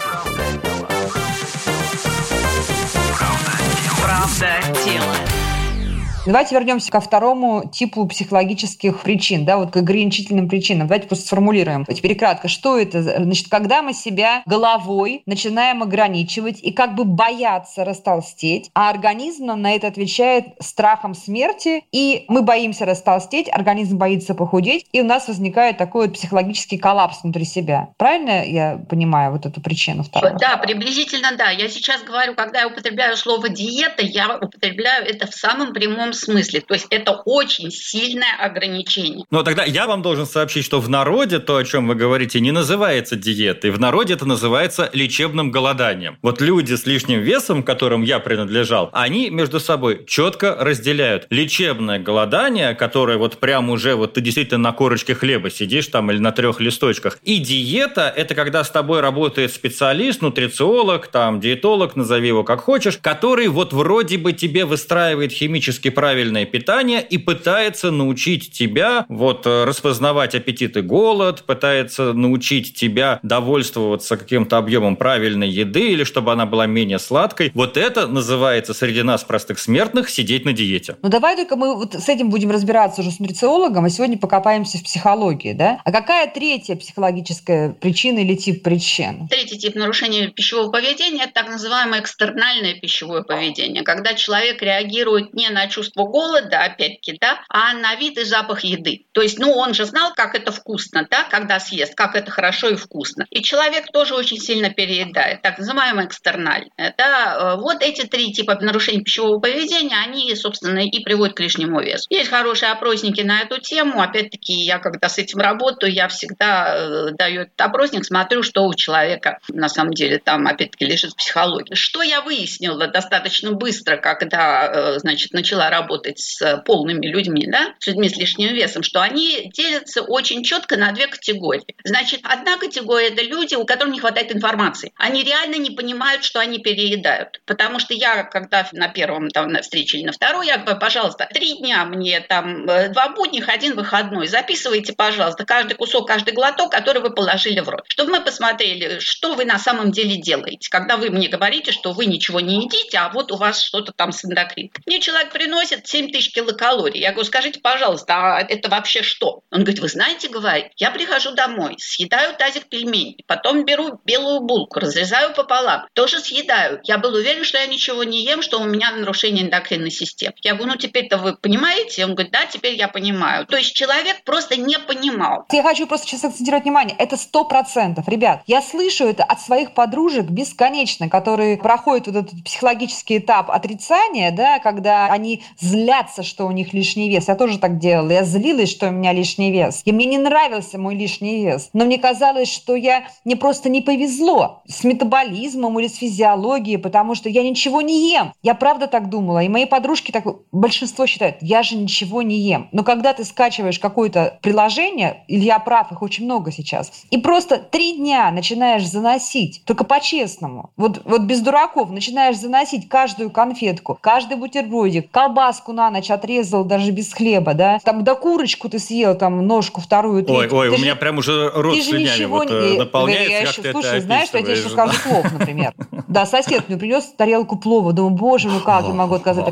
Давайте 6.27 6.55
вернемся 6.55 6.91
ко 6.91 7.01
второму 7.01 7.69
типу 7.71 8.07
психологических 8.07 9.01
причин, 9.01 9.45
да, 9.45 9.59
вот 9.59 9.73
к 9.73 9.77
ограничительным 9.77 10.49
причинам. 10.49 10.87
Давайте 10.87 11.07
просто 11.07 11.27
сформулируем. 11.27 11.85
Теперь 11.85 12.17
кратко, 12.17 12.49
что 12.49 12.79
это? 12.79 13.03
Значит, 13.03 13.49
когда 13.51 13.83
мы 13.83 13.93
себя 13.93 14.43
головой 14.47 15.23
начинаем 15.27 15.83
ограничивать 15.83 16.61
и 16.63 16.73
как 16.73 16.95
бы 16.95 17.05
бояться 17.05 17.85
растолстеть, 17.85 18.71
а 18.73 18.89
организм 18.89 19.47
на 19.47 19.75
это 19.75 19.87
отвечает 19.87 20.47
страхом 20.61 21.15
смерти, 21.15 21.85
и 21.93 22.25
мы 22.29 22.41
боимся 22.41 22.87
растолстеть, 22.87 23.51
организм 23.53 23.99
боится 23.99 24.35
похудеть, 24.35 24.87
и 24.93 25.03
у 25.03 25.05
нас 25.05 25.29
возникает 25.29 25.77
такой 25.77 26.07
вот 26.07 26.15
психологический 26.15 26.79
коллапс 26.79 27.23
внутри 27.23 27.45
себя. 27.45 27.91
Правильно 27.99 28.47
я 28.47 28.79
понимаю 28.89 29.33
вот 29.33 29.45
эту 29.45 29.61
причину 29.61 30.05
вторую? 30.05 30.39
Да, 30.41 30.57
приблизительно 30.57 31.37
да. 31.37 31.51
Я 31.51 31.69
сейчас 31.69 32.03
говорю, 32.03 32.35
когда 32.35 32.61
я 32.61 32.69
употребляю 32.69 33.15
слово 33.19 33.51
диета, 33.51 34.03
я 34.03 34.39
употребляю 34.39 35.07
это 35.07 35.27
в 35.27 35.35
самом 35.35 35.75
прямом 35.75 36.14
смысле. 36.15 36.61
То 36.61 36.75
есть 36.75 36.87
это 36.91 37.13
очень 37.25 37.71
сильное 37.71 38.37
ограничение. 38.41 39.25
Но 39.31 39.43
тогда 39.43 39.65
я 39.65 39.87
вам 39.87 40.03
должен 40.03 40.27
сообщить, 40.27 40.65
что 40.65 40.81
в 40.81 40.89
народе 40.89 41.39
то, 41.39 41.57
о 41.57 41.65
чем 41.65 41.89
вы 41.89 41.95
говорите, 41.95 42.41
не 42.41 42.53
называется 42.53 43.17
диетой. 43.17 43.71
В 43.71 43.81
народе 43.81 44.15
это 44.15 44.27
называется 44.27 44.91
лечебным 44.93 45.51
голоданием. 45.51 46.19
Вот 46.23 46.41
люди 46.41 46.75
с 46.75 46.87
лишним 46.87 47.21
весом, 47.21 47.63
к 47.63 47.67
которым 47.67 48.03
я 48.03 48.19
принадлежал, 48.19 48.91
они 48.93 49.31
между 49.31 49.61
собой 49.61 50.05
четко 50.07 50.57
разделяют 50.59 51.27
лечебное 51.31 51.99
голодание, 51.99 52.75
которое 52.75 53.19
вот 53.19 53.39
прям 53.39 53.71
уже 53.71 53.95
вот 53.95 54.15
ты 54.15 54.21
действительно 54.21 54.59
на 54.59 54.73
корочке 54.73 55.15
хлеба 55.15 55.51
сидишь 55.51 55.89
там 55.89 56.11
или 56.11 56.19
на 56.19 56.33
трех 56.33 56.61
листочках. 56.61 57.19
И 57.23 57.39
диета– 57.39 58.13
это 58.17 58.35
когда 58.35 58.65
с 58.65 58.71
тобой 58.71 59.01
работает 59.01 59.53
специалист, 59.53 60.23
нутрициолог, 60.23 61.07
там 61.09 61.41
диетолог, 61.41 61.97
назови 61.97 62.29
его 62.29 62.45
как 62.45 62.61
хочешь, 62.61 62.99
который 62.99 63.49
вот 63.49 63.73
вроде 63.73 64.19
бы 64.19 64.33
тебе 64.33 64.65
выстраивает 64.65 65.33
химически 65.33 65.91
правильное 66.05 66.45
питание 66.45 67.01
и 67.03 67.17
пытается 67.17 67.91
научить 67.91 68.53
тебя 68.53 69.07
вот 69.09 69.47
э, 69.47 69.65
распознавать 69.65 70.35
аппетит 70.35 70.77
и 70.77 70.83
голод, 70.83 71.45
пытается 71.45 72.13
научить 72.13 72.75
тебя 72.75 73.21
довольствоваться 73.23 74.19
каким-то 74.19 74.59
объемом 74.59 74.97
правильной 74.97 75.49
еды 75.49 75.93
или 75.93 76.05
чтобы 76.05 76.31
она 76.33 76.45
была 76.45 76.67
менее 76.67 76.99
сладкой. 76.99 77.53
Вот 77.55 77.79
это 77.79 78.07
называется 78.07 78.75
среди 78.75 79.03
нас, 79.03 79.25
простых 79.25 79.59
смертных, 79.59 80.11
сидеть 80.11 80.45
на 80.45 80.53
диете. 80.53 80.97
Ну 81.01 81.09
давай 81.09 81.37
только 81.37 81.57
мы 81.57 81.75
вот 81.75 81.95
с 81.95 82.11
этим 82.11 82.29
будем 82.29 82.51
разбираться 82.51 83.01
уже 83.01 83.11
с 83.11 83.19
нутрициологом, 83.19 83.87
а 83.87 83.89
сегодня 83.89 84.19
покопаемся 84.19 84.77
в 84.77 84.83
психологии, 84.83 85.55
да? 85.55 85.81
А 85.87 85.91
какая 85.91 86.31
третья 86.31 86.77
психологическая 86.77 87.71
причина 87.71 88.19
или 88.19 88.35
тип 88.35 88.63
причин? 88.63 89.27
Третий 89.29 89.57
тип 89.57 89.75
нарушения 89.75 90.29
пищевого 90.29 90.71
поведения– 90.71 91.23
это 91.25 91.33
так 91.33 91.49
называемое 91.49 92.03
экстернальное 92.03 92.75
пищевое 92.75 93.23
поведение, 93.23 93.83
когда 93.85 94.13
человек 94.13 94.61
реагирует 94.61 95.33
не 95.33 95.49
на 95.49 95.67
чувство 95.69 95.94
голода, 95.95 96.65
опять-таки, 96.65 97.19
да, 97.21 97.41
а 97.49 97.73
на 97.75 97.95
вид 97.95 98.19
и 98.19 98.25
запах 98.25 98.65
еды. 98.65 99.07
То 99.13 99.23
есть, 99.23 99.39
ну, 99.39 99.53
он 99.53 99.75
же 99.75 99.85
знал, 99.85 100.13
как 100.15 100.35
это 100.35 100.53
вкусно, 100.53 101.07
да, 101.11 101.25
когда 101.25 101.61
съест, 101.61 101.95
как 101.95 102.17
это 102.17 102.31
хорошо 102.31 102.69
и 102.69 102.77
вкусно. 102.77 103.27
И 103.31 103.43
человек 103.43 103.91
тоже 103.93 104.15
очень 104.15 104.39
сильно 104.39 104.71
переедает, 104.71 105.43
так 105.43 105.59
называемое 105.59 106.07
экстернальное. 106.07 106.95
Да. 106.99 107.57
Вот 107.57 107.83
эти 107.83 108.07
три 108.07 108.33
типа 108.33 108.57
нарушений 108.61 109.03
пищевого 109.03 109.39
поведения, 109.39 109.97
они, 109.97 110.35
собственно, 110.35 110.81
и 110.81 111.03
приводят 111.03 111.37
к 111.37 111.41
лишнему 111.41 111.81
весу. 111.81 112.07
Есть 112.11 112.31
хорошие 112.31 112.73
опросники 112.73 113.21
на 113.21 113.43
эту 113.43 113.61
тему. 113.61 114.01
Опять-таки, 114.03 114.53
я 114.53 114.79
когда 114.79 115.09
с 115.09 115.19
этим 115.19 115.39
работаю, 115.39 115.93
я 115.93 116.09
всегда 116.09 116.75
э, 116.77 117.11
даю 117.13 117.43
этот 117.43 117.61
опросник, 117.61 118.05
смотрю, 118.05 118.43
что 118.43 118.65
у 118.65 118.75
человека 118.75 119.39
на 119.49 119.69
самом 119.69 119.93
деле 119.93 120.19
там, 120.19 120.47
опять-таки, 120.47 120.85
лежит 120.87 121.13
в 121.13 121.17
психологии. 121.17 121.75
Что 121.75 122.03
я 122.03 122.21
выяснила 122.21 122.87
достаточно 122.89 123.53
быстро, 123.53 123.97
когда, 123.97 124.67
э, 124.67 124.99
значит, 124.99 125.33
начала 125.33 125.71
работать 125.85 126.19
с 126.19 126.63
полными 126.65 127.07
людьми, 127.07 127.47
да, 127.47 127.75
с 127.79 127.87
людьми 127.87 128.09
с 128.09 128.17
лишним 128.17 128.55
весом, 128.55 128.83
что 128.83 129.03
они 129.03 129.51
делятся 129.55 130.03
очень 130.03 130.43
четко 130.43 130.77
на 130.77 130.93
две 130.93 131.07
категории. 131.07 131.77
Значит, 131.85 132.21
одна 132.25 132.57
категория– 132.57 133.09
это 133.09 133.23
люди, 133.23 133.55
у 133.55 133.65
которых 133.65 133.93
не 133.93 134.01
хватает 134.01 134.35
информации. 134.35 134.93
Они 134.97 135.23
реально 135.23 135.57
не 135.57 135.71
понимают, 135.71 136.25
что 136.25 136.41
они 136.41 136.59
переедают. 136.59 137.41
Потому 137.47 137.79
что 137.79 137.95
я, 137.95 138.25
когда 138.25 138.67
на 138.73 138.89
первом 138.89 139.29
там, 139.29 139.49
на 139.49 139.63
встрече 139.63 139.99
или 139.99 140.07
на 140.07 140.13
второй, 140.13 140.47
я 140.47 140.59
говорю, 140.59 140.79
пожалуйста, 140.79 141.29
три 141.33 141.59
дня 141.59 141.85
мне 141.85 142.21
там, 142.21 142.69
э, 142.69 142.89
два 142.89 143.11
будних, 143.11 143.49
один 143.49 143.75
выходной. 143.75 144.27
Записывайте, 144.27 144.93
пожалуйста, 144.93 145.45
каждый 145.45 145.75
кусок, 145.75 146.09
каждый 146.09 146.35
глоток, 146.35 146.73
который 146.73 147.03
вы 147.03 147.11
положили 147.11 147.61
в 147.61 147.69
рот. 147.69 147.85
Чтобы 147.89 148.13
мы 148.13 148.21
посмотрели, 148.21 148.99
что 149.01 149.35
вы 149.35 149.45
на 149.45 149.59
самом 149.59 149.91
деле 149.91 150.17
делаете. 150.17 150.69
Когда 150.71 150.97
вы 150.97 151.11
мне 151.11 151.29
говорите, 151.29 151.73
что 151.73 151.93
вы 151.93 152.07
ничего 152.07 152.41
не 152.41 152.65
едите, 152.65 152.99
а 152.99 153.11
вот 153.11 153.33
у 153.33 153.37
вас 153.37 153.63
что-то 153.63 153.93
там 153.93 154.13
с 154.13 154.25
эндокрин. 154.25 154.71
Мне 154.87 155.01
человек 155.01 155.33
приносит 155.33 155.64
7 155.67 156.11
тысяч 156.11 156.33
килокалорий. 156.33 157.01
Я 157.01 157.13
говорю, 157.13 157.27
скажите, 157.27 157.61
пожалуйста, 157.61 158.15
а 158.15 158.41
это 158.41 158.69
вообще 158.69 159.03
что? 159.03 159.43
Он 159.51 159.61
говорит, 159.61 159.81
вы 159.81 159.89
знаете, 159.89 160.29
говорит, 160.29 160.67
я 160.77 160.91
прихожу 160.91 161.35
домой, 161.35 161.77
съедаю 161.79 162.37
тазик 162.37 162.69
пельменей, 162.69 163.23
потом 163.27 163.65
беру 163.65 164.01
белую 164.05 164.41
булку, 164.41 164.81
разрезаю 164.81 165.35
пополам, 165.35 165.87
тоже 165.95 166.21
съедаю. 166.21 166.81
Я 166.85 166.99
был 166.99 167.15
уверен, 167.15 167.45
что 167.45 167.59
я 167.59 167.67
ничего 167.67 168.05
не 168.05 168.25
ем, 168.25 168.43
что 168.43 168.61
у 168.61 168.65
меня 168.65 168.91
нарушение 168.93 169.45
эндокринной 169.45 169.91
системы. 169.91 170.35
Я 170.43 170.55
говорю, 170.55 170.73
ну 170.73 170.77
теперь-то 170.77 171.19
вы 171.19 171.37
понимаете? 171.37 172.05
Он 172.05 172.15
говорит, 172.15 172.33
да, 172.33 172.47
теперь 172.47 172.75
я 172.75 172.89
понимаю. 172.89 173.47
То 173.47 173.57
есть 173.57 173.75
человек 173.75 174.25
просто 174.25 174.57
не 174.57 174.79
понимал. 174.79 175.47
Я 175.53 175.63
хочу 175.63 175.87
просто 175.87 176.07
сейчас 176.07 176.25
акцентировать 176.25 176.65
внимание. 176.65 176.97
Это 176.99 177.17
сто 177.17 177.45
процентов. 177.45 178.09
Ребят, 178.09 178.43
я 178.47 178.63
слышу 178.63 179.07
это 179.07 179.25
от 179.25 179.41
своих 179.41 179.75
подружек 179.75 180.27
бесконечно, 180.27 181.09
которые 181.09 181.57
проходят 181.57 182.07
вот 182.07 182.17
этот 182.17 182.45
психологический 182.45 183.19
этап 183.19 183.51
отрицания, 183.51 184.31
да, 184.31 184.59
когда 184.59 185.07
они 185.07 185.43
злятся, 185.61 186.23
что 186.23 186.47
у 186.47 186.51
них 186.51 186.73
лишний 186.73 187.09
вес. 187.09 187.29
Я 187.29 187.35
тоже 187.35 187.59
так 187.59 187.79
делала. 187.79 188.11
Я 188.11 188.25
злилась, 188.25 188.71
что 188.71 188.89
у 188.89 188.91
меня 188.91 189.13
лишний 189.13 189.51
вес. 189.51 189.83
И 189.85 189.93
мне 189.93 190.07
не 190.07 190.19
нравился 190.19 190.79
мой 190.79 190.95
лишний 190.95 191.45
вес. 191.45 191.71
Но 191.73 191.85
мне 191.85 191.99
казалось, 191.99 192.53
что 192.53 192.75
я 192.75 193.05
мне 193.25 193.37
просто 193.37 193.69
не 193.69 193.81
повезло 193.81 194.63
с 194.67 194.85
метаболизмом 194.85 195.79
или 195.79 195.87
с 195.87 195.97
физиологией, 195.97 196.79
потому 196.79 197.15
что 197.15 197.29
я 197.29 197.43
ничего 197.43 197.81
не 197.81 198.11
ем. 198.11 198.33
Я 198.43 198.55
правда 198.55 198.87
так 198.87 199.09
думала. 199.09 199.43
И 199.43 199.49
мои 199.49 199.65
подружки 199.67 200.13
так 200.13 200.25
большинство 200.53 201.07
считают, 201.07 201.37
я 201.41 201.63
же 201.63 201.77
ничего 201.77 202.23
не 202.23 202.39
ем. 202.39 202.69
Но 202.73 202.83
когда 202.83 203.13
ты 203.13 203.25
скачиваешь 203.25 203.79
какое-то 203.79 204.39
приложение, 204.43 205.25
или 205.29 205.45
я 205.45 205.59
прав, 205.59 205.93
их 205.93 206.03
очень 206.03 206.25
много 206.25 206.53
сейчас, 206.53 206.91
и 207.11 207.19
просто 207.19 207.59
три 207.59 207.97
дня 207.97 208.31
начинаешь 208.31 208.87
заносить, 208.87 209.63
только 209.65 209.85
по-честному, 209.85 210.71
вот, 210.77 211.03
вот 211.05 211.23
без 211.23 211.41
дураков, 211.41 211.91
начинаешь 211.91 212.37
заносить 212.37 212.89
каждую 212.89 213.31
конфетку, 213.31 213.99
каждый 214.01 214.37
бутербродик, 214.37 215.11
колбаску 215.11 215.44
на 215.69 215.91
ночь 215.91 216.11
отрезал 216.11 216.65
даже 216.65 216.91
без 216.91 217.13
хлеба, 217.13 217.55
да, 217.55 217.79
там 217.85 218.05
да 218.05 218.15
курочку 218.15 218.69
ты 218.69 218.79
съел, 218.79 219.15
там 219.17 219.47
ножку 219.47 219.81
вторую, 219.81 220.19
Ой, 220.19 220.25
третью. 220.25 220.57
ой, 220.59 220.69
Ты 220.69 220.75
у 220.75 220.77
же- 220.79 220.83
меня 220.85 220.97
прям 220.97 221.19
уже 221.19 221.51
рот 221.55 221.77
слюнями 221.83 222.25
вот, 222.27 222.49
не... 222.51 222.55
э, 222.57 222.73
Я 222.75 222.79
наполняется, 222.79 223.33
еще, 223.33 223.63
как 223.63 223.63
ты 223.63 223.73
слушай, 223.73 224.01
знаешь, 224.01 224.29
что 224.29 224.39
я 224.39 224.45
тебе 224.45 224.53
еще 224.55 224.63
описываешь. 224.69 224.95
скажу 224.97 225.09
плов, 225.23 225.33
например. 225.39 225.75
Да, 226.09 226.27
сосед 226.27 226.69
мне 226.69 226.77
принес 226.79 227.05
тарелку 227.17 227.57
плова. 227.57 227.93
Думаю, 227.93 228.15
боже, 228.15 228.49
ну 228.49 228.61
как 228.61 228.87
я 228.87 228.95
могу 228.95 229.15
отказать? 229.17 229.47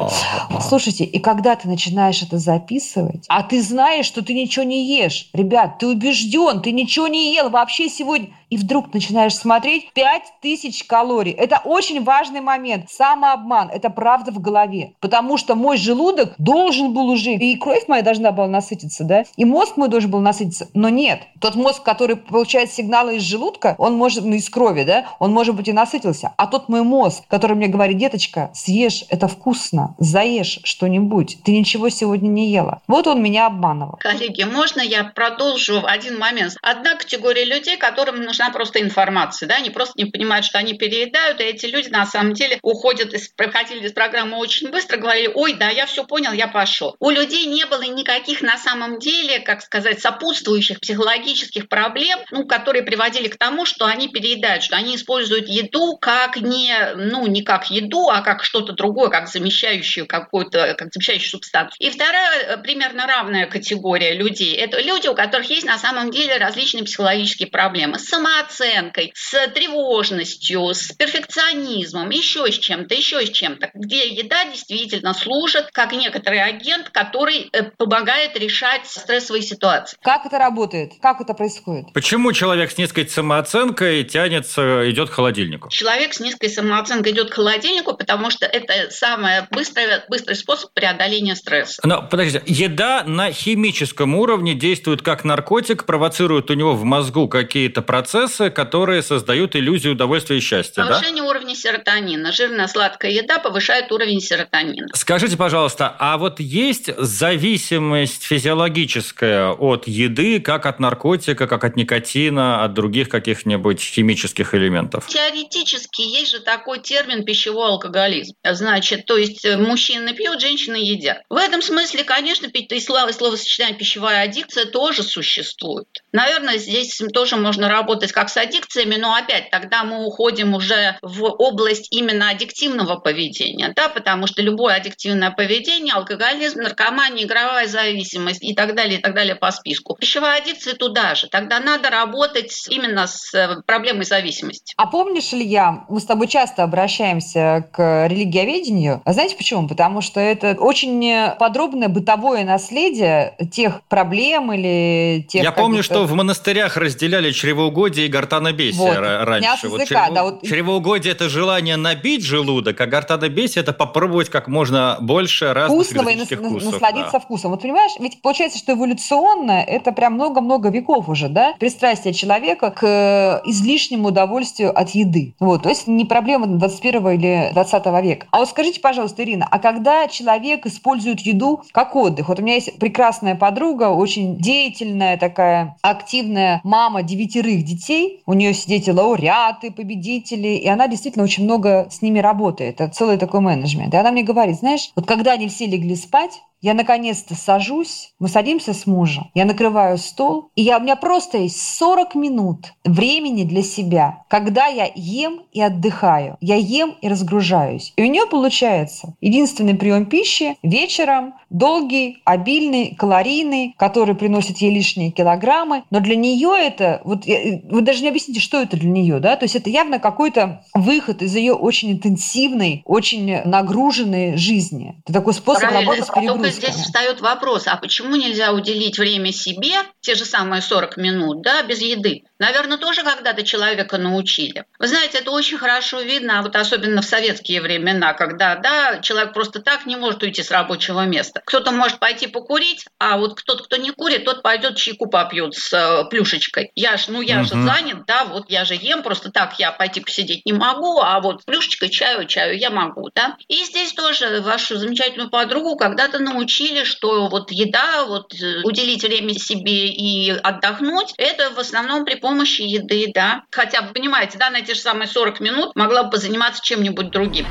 Слушайте, 0.61 1.05
и 1.05 1.19
когда 1.19 1.57
ты 1.57 1.69
начинаешь 1.69 2.23
это 2.23 2.39
записывать, 2.39 3.25
а 3.29 3.43
ты 3.43 3.63
знаешь, 3.63 4.07
что 4.07 4.23
ты 4.25 4.35
ничего 4.35 4.65
не 4.65 4.87
ешь. 4.99 5.29
Ребят, 5.33 5.79
ты 5.79 5.87
убежден, 5.87 6.61
ты 6.61 6.73
ничего 6.73 7.09
не 7.09 7.35
ел 7.35 7.51
вообще 7.51 7.89
сегодня. 7.89 8.29
И 8.53 8.59
вдруг 8.59 8.93
начинаешь 8.93 9.35
смотреть 9.35 9.95
5000 9.95 10.85
калорий. 10.85 11.33
Это 11.33 11.63
очень 11.65 12.05
важный 12.05 12.43
момент. 12.43 12.91
Самообман. 12.91 13.71
Это 13.71 13.89
правда 13.89 14.31
в 14.31 14.41
голове. 14.41 14.93
Потому 15.01 15.39
что 15.39 15.55
мой 15.55 15.79
желудок 15.79 16.35
должен 16.37 16.93
был 16.93 17.09
уже, 17.09 17.33
и 17.33 17.57
кровь 17.57 17.89
моя 17.89 18.03
должна 18.03 18.31
была 18.31 18.49
насытиться, 18.49 19.05
да, 19.05 19.25
и 19.39 19.47
мозг 19.47 19.79
мой 19.79 19.89
должен 19.89 20.11
был 20.11 20.21
насытиться. 20.21 20.69
Но 20.75 20.91
нет. 20.91 21.23
Тот 21.41 21.55
мозг, 21.55 21.83
который 21.83 22.17
получает 22.17 22.71
сигналы 22.71 23.17
из 23.17 23.23
желудка, 23.23 23.75
он 23.79 23.95
может, 23.95 24.23
ну, 24.23 24.35
из 24.35 24.51
крови, 24.51 24.85
да, 24.85 25.07
он, 25.19 25.33
может 25.33 25.57
быть, 25.57 25.69
и 25.69 25.73
насытился. 25.73 26.35
А 26.37 26.47
тот 26.47 26.69
мой 26.69 26.83
мозг, 26.83 27.25
который 27.29 27.57
мне 27.57 27.69
говорит, 27.69 27.97
деточка, 27.97 28.51
съешь, 28.53 29.07
это 29.09 29.29
вкусно, 29.29 29.95
заешь 29.99 30.61
что-нибудь, 30.65 31.39
ты 31.43 31.53
ничего 31.53 31.89
сегодня 31.89 32.29
не 32.29 32.51
ела. 32.51 32.83
Вот 32.87 33.07
он 33.07 33.23
меня 33.23 33.47
обманывал. 33.47 33.97
Коллеги, 34.01 34.43
можно 34.43 34.83
я 34.83 35.05
продолжу 35.05 35.81
один 35.87 36.19
момент? 36.19 36.53
Одна 36.61 36.97
категория 36.97 37.47
людей, 37.47 37.79
которым 37.79 38.21
нужна 38.43 38.53
просто 38.53 38.81
информация, 38.81 39.49
да, 39.49 39.57
они 39.57 39.71
просто 39.71 39.95
не 39.97 40.07
понимают, 40.07 40.45
что 40.45 40.59
они 40.59 40.75
переедают, 40.75 41.41
и 41.41 41.45
эти 41.45 41.67
люди 41.67 41.89
на 41.89 42.07
самом 42.07 42.33
деле 42.33 42.59
уходят, 42.63 43.13
из, 43.15 43.29
проходили 43.29 43.87
из 43.87 43.93
программы 43.93 44.39
очень 44.39 44.71
быстро, 44.71 44.97
говорили, 44.97 45.31
ой, 45.33 45.55
да, 45.55 45.69
я 45.69 45.87
все 45.87 46.05
понял, 46.05 46.33
я 46.33 46.49
пошел. 46.49 46.97
У 46.99 47.11
людей 47.11 47.47
не 47.47 47.65
было 47.67 47.83
никаких 47.83 48.43
на 48.43 48.59
самом 48.59 48.99
деле, 48.99 49.41
как 49.41 49.63
сказать, 49.63 50.01
сопутствующих 50.01 50.81
психологических 50.81 51.69
проблем, 51.69 52.19
ну, 52.31 52.45
которые 52.47 52.83
приводили 52.83 53.29
к 53.29 53.37
тому, 53.37 53.65
что 53.65 53.87
они 53.87 54.09
переедают, 54.09 54.63
что 54.63 54.77
они 54.77 54.97
используют 54.97 55.49
еду 55.49 55.97
как 55.97 56.37
не, 56.37 56.95
ну, 56.97 57.27
не 57.27 57.43
как 57.43 57.71
еду, 57.71 58.09
а 58.09 58.23
как 58.23 58.43
что-то 58.43 58.73
другое, 58.73 59.09
как 59.11 59.29
замещающую 59.29 60.07
какую-то, 60.07 60.75
как 60.77 60.93
замещающую 60.93 61.31
субстанцию. 61.31 61.77
И 61.79 61.91
вторая 61.91 62.43
э, 62.43 62.57
примерно 62.59 63.07
равная 63.07 63.47
категория 63.47 64.15
людей– 64.15 64.55
это 64.57 64.81
люди, 64.81 65.07
у 65.07 65.15
которых 65.15 65.49
есть 65.51 65.67
на 65.67 65.79
самом 65.79 66.11
деле 66.11 66.39
различные 66.39 66.85
психологические 66.85 67.49
проблемы 67.49 67.99
с 67.99 68.09
самооценкой, 68.33 69.13
с 69.15 69.49
тревожностью, 69.49 70.75
с 70.75 70.93
перфекционизмом, 70.93 72.11
еще 72.11 72.51
с 72.51 72.59
чем-то, 72.59 72.95
еще 72.95 73.25
с 73.25 73.31
чем-то, 73.31 73.71
где 73.75 74.09
еда 74.09 74.45
действительно 74.45 75.15
служит 75.15 75.69
как 75.73 75.93
некоторый 75.93 76.43
агент, 76.43 76.91
который 76.91 77.51
э, 77.53 77.65
помогает 77.77 78.39
решать 78.39 78.87
стрессовые 78.87 79.43
ситуации. 79.43 79.97
Как 80.03 80.27
это 80.27 80.39
работает? 80.39 80.93
Как 81.01 81.21
это 81.21 81.35
происходит? 81.35 81.93
Почему 81.93 82.33
человек 82.33 82.71
с 82.71 82.79
низкой 82.79 83.09
самооценкой 83.09 84.05
тянется, 84.05 84.91
идет 84.91 85.11
к 85.11 85.13
холодильнику? 85.13 85.69
Человек 85.71 86.15
с 86.15 86.21
низкой 86.21 86.49
самооценкой 86.49 87.13
идет 87.13 87.31
к 87.31 87.35
холодильнику, 87.35 87.97
потому 87.97 88.31
что 88.31 88.47
это 88.47 88.91
самый 88.91 89.43
быстрый, 89.51 89.87
быстрый 90.09 90.35
способ 90.35 90.73
преодоления 90.73 91.37
стресса. 91.37 91.83
Но 91.85 92.03
подождите, 92.03 92.43
еда 92.47 93.05
на 93.07 93.33
химическом 93.33 94.15
уровне 94.15 94.55
действует 94.55 95.03
как 95.03 95.25
наркотик, 95.25 95.85
провоцирует 95.85 96.51
у 96.51 96.55
него 96.55 96.75
в 96.75 96.85
мозгу 96.85 97.29
какие-то 97.29 97.83
процессы, 97.83 98.12
которые 98.51 99.03
создают 99.03 99.57
иллюзию 99.57 99.95
удовольствия 99.95 100.39
и 100.39 100.41
счастья, 100.41 100.85
Повышение 100.85 101.23
да? 101.23 101.29
уровня 101.29 101.55
серотонина. 101.55 102.33
Жирная 102.33 102.69
сладкая 102.69 103.11
еда 103.11 103.39
повышает 103.39 103.91
уровень 103.91 104.21
серотонина. 104.21 104.89
Скажите, 104.95 105.37
пожалуйста, 105.37 105.95
а 105.99 106.19
вот 106.19 106.41
есть 106.41 106.91
зависимость 106.97 108.23
физиологическая 108.25 109.51
от 109.51 109.89
еды, 109.89 110.41
как 110.41 110.67
от 110.67 110.79
наркотика, 110.81 111.47
как 111.47 111.65
от 111.65 111.77
никотина, 111.77 112.65
от 112.65 112.75
других 112.75 113.09
каких-нибудь 113.09 113.81
химических 113.81 114.55
элементов? 114.55 115.07
Теоретически 115.07 116.03
есть 116.03 116.33
же 116.33 116.41
такой 116.41 116.81
термин 116.81 117.25
пищевой 117.25 117.69
алкоголизм. 117.69 118.35
Значит, 118.45 119.07
то 119.07 119.17
есть 119.17 119.45
э, 119.45 119.57
мужчины 119.57 120.13
пьют, 120.15 120.41
женщины 120.41 120.77
едят. 120.77 121.23
В 121.29 121.37
этом 121.37 121.63
смысле, 121.63 122.05
конечно, 122.05 122.49
и 122.53 122.81
словосочетание 122.81 123.77
пищевая 123.77 124.25
аддикция 124.25 124.67
тоже 124.67 125.03
существует. 125.03 125.87
Наверное, 126.13 126.59
здесь 126.59 127.01
тоже 127.13 127.37
можно 127.37 127.69
работать 127.69 128.02
как 128.11 128.31
с 128.31 128.37
аддикциями, 128.37 128.97
но 128.97 129.15
опять 129.15 129.51
тогда 129.51 129.85
мы 129.85 130.05
уходим 130.05 130.55
уже 130.55 130.97
в 131.03 131.25
область 131.25 131.89
именно 131.93 132.31
аддиктивного 132.31 132.97
поведения, 132.97 133.73
да, 133.77 133.89
потому 133.89 134.27
что 134.27 134.43
любое 134.43 134.77
аддиктивное 134.77 135.31
поведение, 135.31 135.95
алкоголизм, 135.95 136.61
наркомания, 136.61 137.25
игровая 137.25 137.69
зависимость 137.69 138.43
и 138.43 138.55
так 138.55 138.75
далее, 138.75 138.99
и 138.99 139.03
так 139.03 139.15
далее 139.15 139.37
по 139.37 139.51
списку. 139.53 139.95
Пищевая 139.95 140.41
аддикция 140.41 140.75
туда 140.75 141.15
же. 141.15 141.29
Тогда 141.29 141.61
надо 141.61 141.91
работать 141.91 142.67
именно 142.69 143.07
с 143.07 143.33
э, 143.35 143.63
проблемой 143.67 144.05
зависимости. 144.05 144.75
А 144.77 144.87
помнишь, 144.87 145.33
Илья, 145.33 145.85
мы 145.89 146.01
с 146.01 146.05
тобой 146.05 146.29
часто 146.29 146.63
обращаемся 146.63 147.69
к 147.73 148.09
религиоведению. 148.09 149.03
А 149.05 149.13
знаете 149.13 149.37
почему? 149.37 149.69
Потому 149.69 150.01
что 150.01 150.19
это 150.19 150.57
очень 150.59 150.93
подробное 151.39 151.89
бытовое 151.89 152.45
наследие 152.45 153.37
тех 153.53 153.83
проблем 153.85 154.53
или 154.53 155.27
тех... 155.29 155.43
Я 155.43 155.53
помню, 155.53 155.83
что 155.83 156.05
в 156.05 156.13
монастырях 156.15 156.77
разделяли 156.77 157.31
чревоугодие 157.31 157.92
и 157.99 158.09
гортанобесие 158.09 158.95
вот. 158.95 159.27
раньше. 159.27 159.69
Вот 159.69 159.81
языка, 159.81 160.05
чрево... 160.07 160.15
да, 160.15 160.23
вот... 160.25 160.43
Чревоугодие– 160.43 161.13
это 161.15 161.29
желание 161.29 161.77
набить 161.77 162.25
желудок, 162.25 162.81
а 162.81 162.87
гортанобесие– 162.87 163.63
это 163.63 163.73
попробовать 163.73 164.29
как 164.29 164.49
можно 164.49 164.99
больше 165.01 165.53
разных 165.53 165.83
Вкусного 165.87 166.09
и 166.11 166.25
вкусов. 166.25 166.73
насладиться 166.73 167.13
да. 167.13 167.21
вкусом. 167.21 167.51
Вот 167.51 167.63
понимаешь, 167.63 167.93
ведь 167.99 168.21
получается, 168.23 168.59
что 168.59 168.73
эволюционно 168.73 169.63
это 169.63 169.93
прям 169.93 170.15
много-много 170.15 170.71
веков 170.71 171.09
уже, 171.09 171.29
да, 171.29 171.55
пристрастие 171.59 172.15
человека 172.15 172.71
к 172.71 172.83
э, 172.85 173.41
излишнему 173.49 174.09
удовольствию 174.09 174.77
от 174.77 174.91
еды. 174.91 175.35
Вот, 175.41 175.63
то 175.65 175.69
есть 175.69 175.87
не 175.87 176.05
проблема 176.05 176.47
21 176.47 177.09
или 177.11 177.51
20 177.53 177.87
века. 178.03 178.27
А 178.31 178.39
вот 178.39 178.49
скажите, 178.49 178.81
пожалуйста, 178.81 179.23
Ирина, 179.23 179.47
а 179.51 179.59
когда 179.59 180.09
человек 180.09 180.67
использует 180.67 181.21
еду 181.21 181.63
как 181.73 181.97
отдых? 181.97 182.29
Вот 182.29 182.39
у 182.39 182.43
меня 182.43 182.55
есть 182.55 182.79
прекрасная 182.79 183.35
подруга, 183.35 183.91
очень 183.91 184.37
деятельная 184.37 185.17
такая, 185.17 185.77
активная 185.83 186.61
мама 186.65 187.03
девятерых 187.03 187.65
детей. 187.65 187.82
У 188.27 188.33
нее 188.35 188.53
дети 188.53 188.91
лауреаты, 188.91 189.71
победители, 189.71 190.49
и 190.49 190.69
она 190.69 190.89
действительно 190.89 191.25
очень 191.25 191.45
много 191.45 191.89
с 191.91 192.03
ними 192.03 192.19
работает. 192.19 192.81
Это 192.81 192.93
целый 192.93 193.19
такой 193.19 193.41
менеджмент. 193.41 193.95
И 193.95 193.97
она 193.97 194.13
мне 194.13 194.23
говорит, 194.23 194.57
знаешь, 194.57 194.91
вот 194.95 195.07
когда 195.07 195.33
они 195.33 195.49
все 195.49 195.67
легли 195.67 195.97
спать, 195.97 196.43
я 196.63 196.75
наконец-то 196.75 197.35
сажусь, 197.35 198.15
мы 198.21 198.29
садимся 198.29 198.73
с 198.73 198.87
мужем, 198.87 199.31
я 199.35 199.45
накрываю 199.45 199.99
стол, 199.99 200.51
и 200.55 200.63
я, 200.63 200.79
у 200.79 200.81
меня 200.81 200.97
просто 200.97 201.39
есть 201.39 201.61
40 201.77 202.15
минут 202.15 202.73
времени 202.85 203.43
для 203.43 203.63
себя, 203.63 204.25
когда 204.29 204.67
я 204.67 204.91
ем 204.95 205.43
и 205.53 205.61
отдыхаю, 205.61 206.37
я 206.41 206.55
ем 206.55 206.95
и 207.03 207.09
разгружаюсь. 207.09 207.93
И 207.97 208.03
у 208.03 208.07
нее 208.07 208.27
получается 208.27 209.15
единственный 209.21 209.75
прием 209.75 210.07
пищи 210.07 210.57
вечером, 210.63 211.35
долгий, 211.51 212.23
обильный, 212.25 212.95
калорийный, 212.95 213.75
который 213.77 214.15
приносит 214.15 214.59
ей 214.59 214.73
лишние 214.73 215.11
килограммы, 215.11 215.83
но 215.91 215.99
для 215.99 216.15
нее 216.15 216.55
это, 216.57 217.01
вот 217.05 217.27
вы 217.27 217.81
даже 217.81 218.03
не 218.03 218.09
объясните, 218.09 218.41
что 218.41 218.63
это 218.63 218.77
для 218.77 218.89
нее, 218.89 219.19
да, 219.19 219.37
то 219.37 219.45
есть 219.45 219.57
это 219.57 219.69
явно 219.69 219.99
какой-то 219.99 220.65
выход 220.75 221.23
из 221.23 221.35
ее 221.35 221.55
очень 221.55 221.93
интенсивной, 221.93 222.83
очень 222.85 223.43
нагруженной 223.45 224.37
жизни. 224.37 224.95
Это 225.05 225.15
такой 225.15 225.35
способ 225.35 225.63
Правильно. 225.63 225.81
работать 225.81 226.07
с 226.07 226.11
перегрузкой 226.11 226.52
здесь 226.53 226.77
встает 226.77 227.21
вопрос, 227.21 227.67
а 227.67 227.77
почему 227.77 228.17
нельзя 228.17 228.53
уделить 228.53 228.99
время 228.99 229.33
себе, 229.33 229.83
те 230.01 230.15
же 230.15 230.25
самые 230.25 230.63
40 230.63 230.97
минут, 230.97 231.43
да, 231.43 231.63
без 231.63 231.81
еды? 231.81 232.25
Наверное, 232.43 232.77
тоже 232.77 233.05
когда-то 233.05 233.45
человека 233.45 233.99
научили. 233.99 234.65
Вы 234.81 234.89
знаете, 234.89 235.19
это 235.19 235.31
очень 235.31 235.59
хорошо 235.59 236.01
видно, 236.01 236.43
вот 236.43 236.57
особенно 236.57 237.01
в 237.01 237.05
советские 237.05 237.61
времена, 237.61 238.15
когда, 238.15 238.57
да, 238.57 238.99
человек 238.99 239.33
просто 239.33 239.61
так 239.61 239.87
не 239.87 239.95
может 239.95 240.25
уйти 240.25 240.43
с 240.43 240.51
рабочего 240.51 241.07
места. 241.07 241.41
Кто-то 241.47 241.71
может 241.71 242.01
пойти 242.01 242.27
покурить, 242.27 242.85
а 242.99 243.17
вот 243.17 243.39
кто-то, 243.39 243.63
кто 243.63 243.77
не 243.77 243.93
курит, 243.93 244.25
тот 244.25 244.43
пойдет 244.43 244.77
чайку 244.77 245.09
попьет 245.09 245.55
с 245.55 245.73
э, 245.73 246.05
плюшечкой. 246.11 246.73
Я 246.75 246.97
ж, 246.97 247.05
ну 247.07 247.21
я 247.21 247.43
угу. 247.43 247.45
же 247.45 247.51
занят, 247.51 248.07
да, 248.09 248.25
вот 248.25 248.51
я 248.51 248.65
же 248.65 248.75
ем, 248.75 249.05
просто 249.05 249.31
так 249.31 249.61
я 249.61 249.71
пойти 249.71 250.01
посидеть 250.01 250.45
не 250.45 250.53
могу, 250.53 250.99
а 251.01 251.21
вот 251.21 251.45
плюшечкой 251.45 251.91
чаю, 251.91 252.27
чаю 252.27 252.59
я 252.59 252.71
могу, 252.71 253.09
да. 253.15 253.37
И 253.47 253.63
здесь 253.67 253.93
тоже 253.93 254.41
вашу 254.41 254.79
замечательную 254.79 255.31
подругу 255.31 255.77
когда-то 255.77 256.19
научили, 256.19 256.83
что 256.83 257.29
вот 257.29 257.53
еда, 257.53 258.05
вот 258.05 258.35
э, 258.35 258.63
уделить 258.65 259.05
время 259.05 259.33
себе 259.35 259.87
и 259.87 260.31
отдохнуть, 260.31 261.15
это 261.19 261.51
в 261.51 261.61
основном 261.61 262.05
при 262.05 262.17
помощи 262.17 262.32
помощи 262.33 262.63
еды, 262.63 263.13
да. 263.15 263.43
Хотя, 263.51 263.83
вы 263.83 263.93
понимаете, 263.93 264.39
да, 264.39 264.49
на 264.49 264.63
те 264.63 264.73
же 264.73 264.81
самые 264.81 265.07
40 265.07 265.41
минут 265.41 265.77
могла 265.77 266.05
бы 266.05 266.11
позаниматься 266.11 266.63
чем-нибудь 266.65 267.11
другим. 267.11 267.47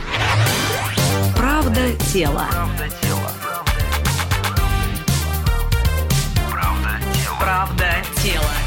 Правда 1.38 1.82
тело. 2.12 2.48
Правда 2.50 2.89
тело. 3.02 3.32
Правда 7.39 7.89
тело. 8.24 8.61